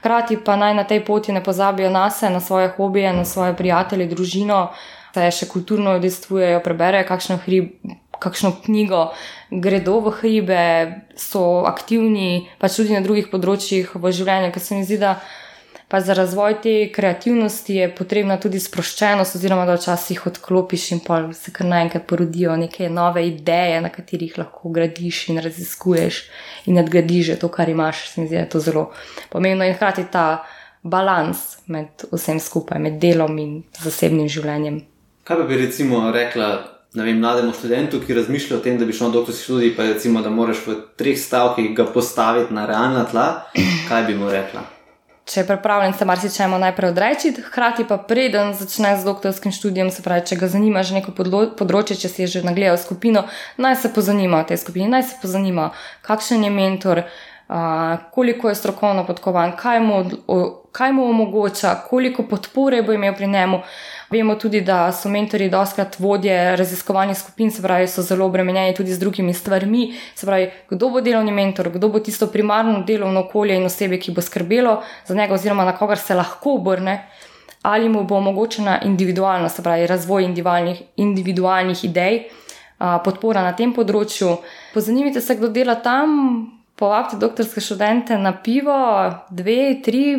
Hkrati 0.00 0.36
pa 0.44 0.56
naj 0.60 0.74
na 0.76 0.84
tej 0.84 1.00
poti 1.04 1.32
ne 1.32 1.40
pozabijo 1.44 1.88
na 1.90 2.10
sebe, 2.10 2.34
na 2.34 2.40
svoje 2.40 2.68
hobije, 2.76 3.12
na 3.12 3.24
svoje 3.24 3.56
prijatelje, 3.56 4.06
družino, 4.06 4.58
se 5.14 5.30
še 5.32 5.48
kulturno 5.48 5.94
udejstvujejo, 5.96 6.60
preberejo 6.60 7.06
kakšno, 7.08 7.38
hrib, 7.46 7.70
kakšno 8.20 8.52
knjigo, 8.66 9.06
gredo 9.50 10.00
v 10.04 10.12
hribe, 10.18 10.64
so 11.16 11.64
aktivni, 11.64 12.50
pač 12.60 12.76
tudi 12.76 12.92
na 12.92 13.00
drugih 13.00 13.30
področjih 13.32 13.94
v 13.96 14.12
življenju, 14.12 14.52
ker 14.52 14.64
se 14.64 14.76
mi 14.76 14.84
zdi, 14.84 15.00
da 15.00 15.16
pa 15.88 16.00
za 16.00 16.14
razvoj 16.14 16.56
te 16.62 16.92
kreativnosti 16.92 17.74
je 17.74 17.90
potrebna 17.94 18.36
tudi 18.40 18.60
sproščenost, 18.60 19.36
oziroma 19.36 19.66
da 19.66 19.76
včasih 19.76 20.26
odklopiš 20.26 20.90
in 20.96 21.00
pa 21.06 21.20
se 21.32 21.52
kar 21.52 21.66
naenkrat 21.66 22.06
porodijo 22.06 22.56
neke 22.56 22.88
nove 22.90 23.26
ideje, 23.28 23.80
na 23.80 23.92
katerih 23.92 24.38
lahko 24.38 24.72
gradiš 24.74 25.28
in 25.28 25.38
raziskuješ 25.44 26.22
in 26.66 26.80
nadgradiš 26.80 27.34
to, 27.40 27.48
kar 27.48 27.68
imaš. 27.68 28.08
Se 28.10 28.20
mi 28.20 28.26
zdi, 28.26 28.36
da 28.36 28.42
je 28.42 28.48
to 28.48 28.60
zelo 28.60 28.90
pomembno 29.30 29.64
in 29.64 29.74
hkrati 29.74 30.06
ta 30.12 30.44
balans 30.82 31.58
med 31.66 32.04
vsem 32.12 32.40
skupaj, 32.40 32.78
med 32.78 33.00
delom 33.00 33.38
in 33.38 33.62
zasebnim 33.80 34.28
življenjem. 34.28 34.82
Kaj 35.24 35.46
bi 35.48 35.56
recimo 35.56 36.10
rekla? 36.12 36.70
Vem, 36.94 37.18
mlademu 37.18 37.50
študentu, 37.56 37.98
ki 38.06 38.14
razmišlja 38.14 38.56
o 38.56 38.62
tem, 38.62 38.76
da 38.78 38.86
bi 38.86 38.94
šel 38.94 39.08
na 39.08 39.16
doktorski 39.16 39.48
študij, 39.48 39.72
pa 39.74 39.88
recimo, 39.88 40.22
da 40.22 40.30
moraš 40.30 40.60
v 40.66 40.76
treh 41.00 41.18
stavkih 41.18 41.72
ga 41.74 41.88
postaviti 41.90 42.54
na 42.54 42.68
realna 42.70 43.02
tla, 43.10 43.26
kaj 43.88 44.06
bi 44.06 44.14
mu 44.14 44.30
rekla? 44.30 44.62
Če 45.24 45.40
je 45.40 45.46
pripravljen 45.46 45.94
se 45.96 46.04
marsičemu 46.04 46.58
najprej 46.58 46.90
odreči, 46.92 47.32
hkrati 47.46 47.86
pa 47.88 47.96
preden 47.96 48.52
začne 48.54 48.92
z 49.00 49.04
doktorskim 49.04 49.52
študijem, 49.52 49.90
se 49.90 50.02
pravi, 50.04 50.26
če 50.28 50.36
ga 50.36 50.48
zanima 50.52 50.82
že 50.84 50.98
neko 50.98 51.14
področje, 51.58 51.96
če 51.96 52.08
si 52.12 52.24
je 52.24 52.32
že 52.36 52.42
nagledal 52.44 52.76
skupino, 52.80 53.24
naj 53.56 53.78
se 53.82 53.92
pozanima 53.94 54.42
o 54.42 54.48
tej 54.48 54.60
skupini, 54.60 54.90
naj 54.92 55.06
se 55.08 55.16
pozanima, 55.22 55.70
kakšen 56.04 56.44
je 56.44 56.50
mentor, 56.52 57.04
koliko 58.12 58.48
je 58.48 58.54
strokovno 58.54 59.06
podkovan, 59.08 59.56
kaj 59.56 59.80
mu, 59.80 60.02
kaj 60.72 60.92
mu 60.92 61.08
omogoča, 61.08 61.74
koliko 61.88 62.24
podpore 62.28 62.82
bo 62.82 62.92
imel 62.92 63.14
pri 63.16 63.26
njemu. 63.26 63.60
Vemo 64.14 64.36
tudi, 64.38 64.60
da 64.60 64.92
so 64.94 65.10
mentori 65.10 65.48
doskrat 65.50 65.96
vodje 65.98 66.34
raziskovalnih 66.56 67.16
skupin, 67.18 67.48
se 67.50 67.62
pravi, 67.62 67.88
so 67.90 68.02
zelo 68.02 68.28
obremenjeni 68.30 68.74
tudi 68.74 68.94
z 68.94 69.02
drugimi 69.02 69.34
stvarmi. 69.34 69.88
Se 70.14 70.26
pravi, 70.26 70.44
kdo 70.70 70.90
bo 70.92 71.02
delovni 71.02 71.32
mentor, 71.34 71.72
kdo 71.74 71.88
bo 71.90 71.98
tisto 71.98 72.28
primarno 72.30 72.84
delovno 72.86 73.24
okolje 73.24 73.56
in 73.58 73.66
osebe, 73.66 73.98
ki 73.98 74.14
bo 74.14 74.22
skrbelo 74.22 74.76
za 75.08 75.18
njega, 75.18 75.34
oziroma 75.34 75.66
na 75.66 75.74
kogar 75.74 75.98
se 75.98 76.14
lahko 76.14 76.54
obrne, 76.60 77.08
ali 77.62 77.88
mu 77.88 78.04
bo 78.04 78.20
omogočena 78.22 78.78
individualno, 78.86 79.48
se 79.48 79.66
pravi, 79.66 79.90
razvoj 79.90 80.30
individualnih, 80.30 80.82
individualnih 80.96 81.84
idej, 81.84 82.22
podpora 82.78 83.42
na 83.42 83.52
tem 83.58 83.74
področju. 83.74 84.36
Pozanimite 84.78 85.20
se, 85.20 85.34
kdo 85.42 85.50
dela 85.50 85.80
tam, 85.82 86.18
povabite 86.78 87.18
doktorske 87.18 87.60
študente 87.60 88.14
na 88.18 88.36
pivo, 88.38 88.78
dve, 89.30 89.80
tri, 89.82 90.10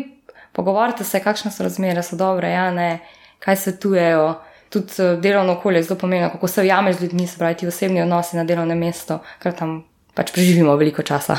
pogovarjate 0.51 1.07
se, 1.07 1.23
kakšne 1.23 1.55
so 1.55 1.63
razmere, 1.63 2.03
so 2.03 2.19
dobre, 2.19 2.51
ja, 2.51 2.73
ne 2.75 2.97
kaj 3.39 3.55
svetujejo. 3.55 4.35
Tudi 4.69 4.93
eh, 4.99 5.17
delovno 5.21 5.53
okolje 5.53 5.77
je 5.77 5.83
zelo 5.89 5.99
pomembno, 5.99 6.29
kako 6.29 6.47
se 6.47 6.61
ujameš 6.61 6.95
z 6.95 7.01
ljudmi, 7.01 7.27
se 7.27 7.37
pravi, 7.37 7.55
ti 7.55 7.67
osebni 7.67 8.01
odnosi 8.01 8.37
na 8.37 8.43
delovnem 8.43 8.79
mestu, 8.79 9.19
ker 9.39 9.53
tam 9.55 9.83
pač 10.13 10.31
preživimo 10.31 10.75
veliko 10.75 11.03
časa. 11.03 11.37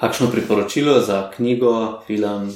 Kakšno 0.00 0.30
priporočilo 0.30 1.00
za 1.00 1.30
knjigo, 1.36 2.02
film? 2.06 2.52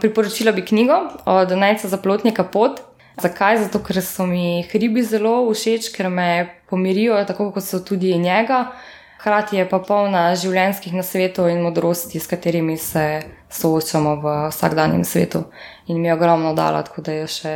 Priporočila 0.00 0.52
bi 0.52 0.64
knjigo 0.64 0.94
od 1.24 1.52
Najca 1.58 1.88
za 1.88 1.96
plotnika 1.96 2.44
pot. 2.44 2.80
Zakaj? 3.22 3.62
Zato, 3.62 3.78
ker 3.78 4.02
so 4.02 4.26
mi 4.26 4.64
hribi 4.72 5.04
zelo 5.06 5.36
všeč, 5.46 5.92
ker 5.94 6.10
me 6.10 6.60
pomirijo, 6.70 7.20
tako 7.24 7.52
kot 7.54 7.64
so 7.64 7.78
tudi 7.80 8.18
njega. 8.18 8.72
Hkrati 9.20 9.56
je 9.56 9.68
pa 9.68 9.78
polna 9.80 10.34
življenjskih 10.36 10.92
nasvetov 10.98 11.46
in 11.48 11.62
modrosti, 11.64 12.20
s 12.20 12.28
katerimi 12.28 12.76
se 12.76 13.22
soočamo 13.48 14.16
v 14.20 14.32
vsakdanjem 14.50 15.04
svetu. 15.08 15.44
In 15.86 16.02
mi 16.02 16.10
je 16.10 16.16
ogromno 16.18 16.52
dala, 16.54 16.82
tako 16.84 17.06
da 17.06 17.14
je 17.22 17.30
še 17.30 17.52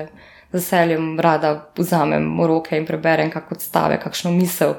veseljem 0.53 1.21
rada 1.21 1.71
vzamem 1.77 2.25
v 2.41 2.47
roke 2.47 2.77
in 2.77 2.87
preberem 2.87 3.31
kakšno 3.31 3.57
odstave, 3.57 4.01
kakšno 4.01 4.33
misel. 4.33 4.75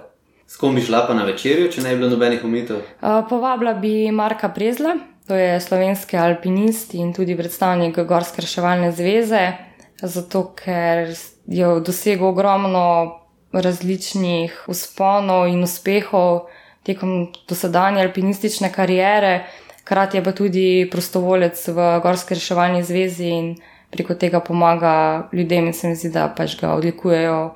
S 0.49 0.57
kom 0.57 0.75
bi 0.75 0.81
šla 0.81 1.03
pa 1.05 1.13
na 1.13 1.27
večerjo, 1.27 1.69
če 1.69 1.83
ne 1.85 1.93
bi 1.93 2.01
bilo 2.01 2.09
nobenih 2.15 2.43
umitev? 2.43 2.81
Uh, 3.01 3.21
povabila 3.29 3.75
bi 3.77 4.09
Marka 4.11 4.49
Prezla, 4.49 4.95
to 5.29 5.37
je 5.37 5.59
slovenski 5.61 6.17
alpinist 6.17 6.95
in 6.97 7.13
tudi 7.13 7.37
predstavnik 7.37 7.99
Gorske 8.09 8.41
reševalne 8.41 8.89
zveze, 8.91 9.43
zato 10.01 10.47
ker 10.57 11.13
je 11.45 11.69
dosegel 11.85 12.31
ogromno 12.31 12.85
različnih 13.53 14.65
usponov 14.69 15.47
in 15.49 15.61
uspehov 15.65 16.49
tekom 16.85 17.27
dosedanje 17.49 18.01
alpinistične 18.01 18.71
kariere, 18.73 19.43
hkrati 19.83 20.17
je 20.17 20.23
pa 20.23 20.31
tudi 20.33 20.67
prostovolec 20.91 21.61
v 21.67 21.89
Gorske 22.01 22.37
reševalni 22.37 22.81
zvezi 22.83 23.29
in 23.29 23.53
preko 23.89 24.13
tega 24.15 24.39
pomaga 24.39 25.29
ljudem 25.33 25.67
in 25.67 25.73
se 25.73 25.87
mi 25.87 25.95
zdi, 25.95 26.09
da 26.09 26.27
pač 26.37 26.57
ga 26.61 26.73
odlikujejo 26.73 27.55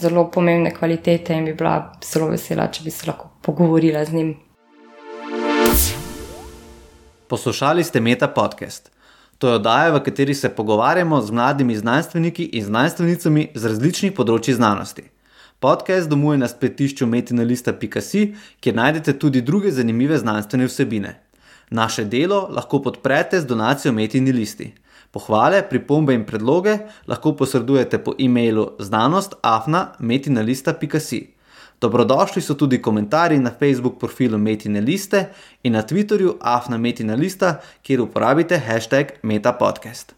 zelo 0.00 0.30
pomembne 0.30 0.74
kvalitete 0.74 1.34
in 1.34 1.44
bi 1.44 1.54
bila 1.54 1.92
zelo 2.04 2.28
vesela, 2.32 2.68
če 2.72 2.84
bi 2.84 2.90
se 2.90 3.06
lahko 3.10 3.30
pogovorila 3.42 4.04
z 4.04 4.12
njim. 4.12 4.34
Poslušali 7.28 7.84
ste 7.84 8.00
Meta 8.00 8.28
podcast. 8.28 8.90
To 9.38 9.48
je 9.48 9.54
oddaja, 9.54 9.90
v 9.92 10.00
kateri 10.00 10.34
se 10.34 10.48
pogovarjamo 10.48 11.20
z 11.20 11.30
mladimi 11.30 11.76
znanstveniki 11.76 12.44
in 12.44 12.64
znanstvenicami 12.64 13.50
z 13.54 13.66
različnih 13.66 14.12
področji 14.16 14.54
znanosti. 14.54 15.10
Podcast 15.60 16.08
domuje 16.08 16.38
na 16.38 16.48
spletišču 16.48 17.06
metinalista.com, 17.06 18.32
kjer 18.60 18.74
najdete 18.74 19.18
tudi 19.18 19.40
druge 19.40 19.70
zanimive 19.72 20.18
znanstvene 20.18 20.68
vsebine. 20.68 21.12
Naše 21.70 22.04
delo 22.04 22.46
lahko 22.50 22.80
podprete 22.82 23.40
z 23.40 23.46
donacijo 23.46 23.92
Metinalisti. 23.92 24.72
Pohvale, 25.16 25.64
pripombe 25.64 26.12
in 26.12 26.28
predloge 26.28 26.76
lahko 27.08 27.32
posredujete 27.32 28.04
po 28.04 28.12
e-mailu 28.20 28.76
znanost.afna.metinalista.com. 28.78 31.36
Dobrodošli 31.80 32.42
so 32.42 32.54
tudi 32.54 32.82
komentarji 32.82 33.38
na 33.38 33.50
Facebook 33.50 34.00
profilu 34.00 34.38
Metina 34.38 34.80
Liste 34.80 35.24
in 35.62 35.72
na 35.72 35.82
Twitterju 35.82 36.36
afna.metina 36.40 37.14
lista, 37.14 37.60
kjer 37.82 38.00
uporabite 38.00 38.58
hashtag 38.58 39.06
metapodcast. 39.22 40.15